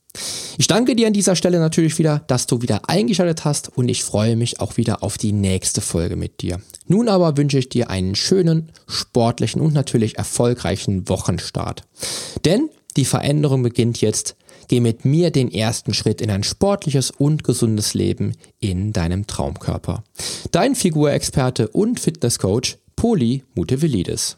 Ich 0.57 0.67
danke 0.67 0.95
dir 0.95 1.07
an 1.07 1.13
dieser 1.13 1.35
Stelle 1.35 1.59
natürlich 1.59 1.97
wieder, 1.97 2.23
dass 2.27 2.45
du 2.45 2.61
wieder 2.61 2.87
eingeschaltet 2.87 3.45
hast 3.45 3.75
und 3.75 3.89
ich 3.89 4.03
freue 4.03 4.35
mich 4.35 4.59
auch 4.59 4.77
wieder 4.77 5.01
auf 5.03 5.17
die 5.17 5.31
nächste 5.31 5.81
Folge 5.81 6.15
mit 6.15 6.41
dir. 6.41 6.61
Nun 6.87 7.09
aber 7.09 7.37
wünsche 7.37 7.57
ich 7.57 7.69
dir 7.69 7.89
einen 7.89 8.15
schönen, 8.15 8.71
sportlichen 8.87 9.61
und 9.61 9.73
natürlich 9.73 10.17
erfolgreichen 10.17 11.09
Wochenstart. 11.09 11.83
Denn 12.45 12.69
die 12.95 13.05
Veränderung 13.05 13.63
beginnt 13.63 14.01
jetzt. 14.01 14.35
Geh 14.67 14.79
mit 14.79 15.03
mir 15.03 15.31
den 15.31 15.51
ersten 15.51 15.93
Schritt 15.93 16.21
in 16.21 16.31
ein 16.31 16.43
sportliches 16.43 17.11
und 17.11 17.43
gesundes 17.43 17.93
Leben 17.93 18.33
in 18.59 18.93
deinem 18.93 19.27
Traumkörper. 19.27 20.03
Dein 20.51 20.75
Figurexperte 20.75 21.67
und 21.69 21.99
Fitnesscoach 21.99 22.77
Poli 22.95 23.43
Mutevelidis. 23.55 24.37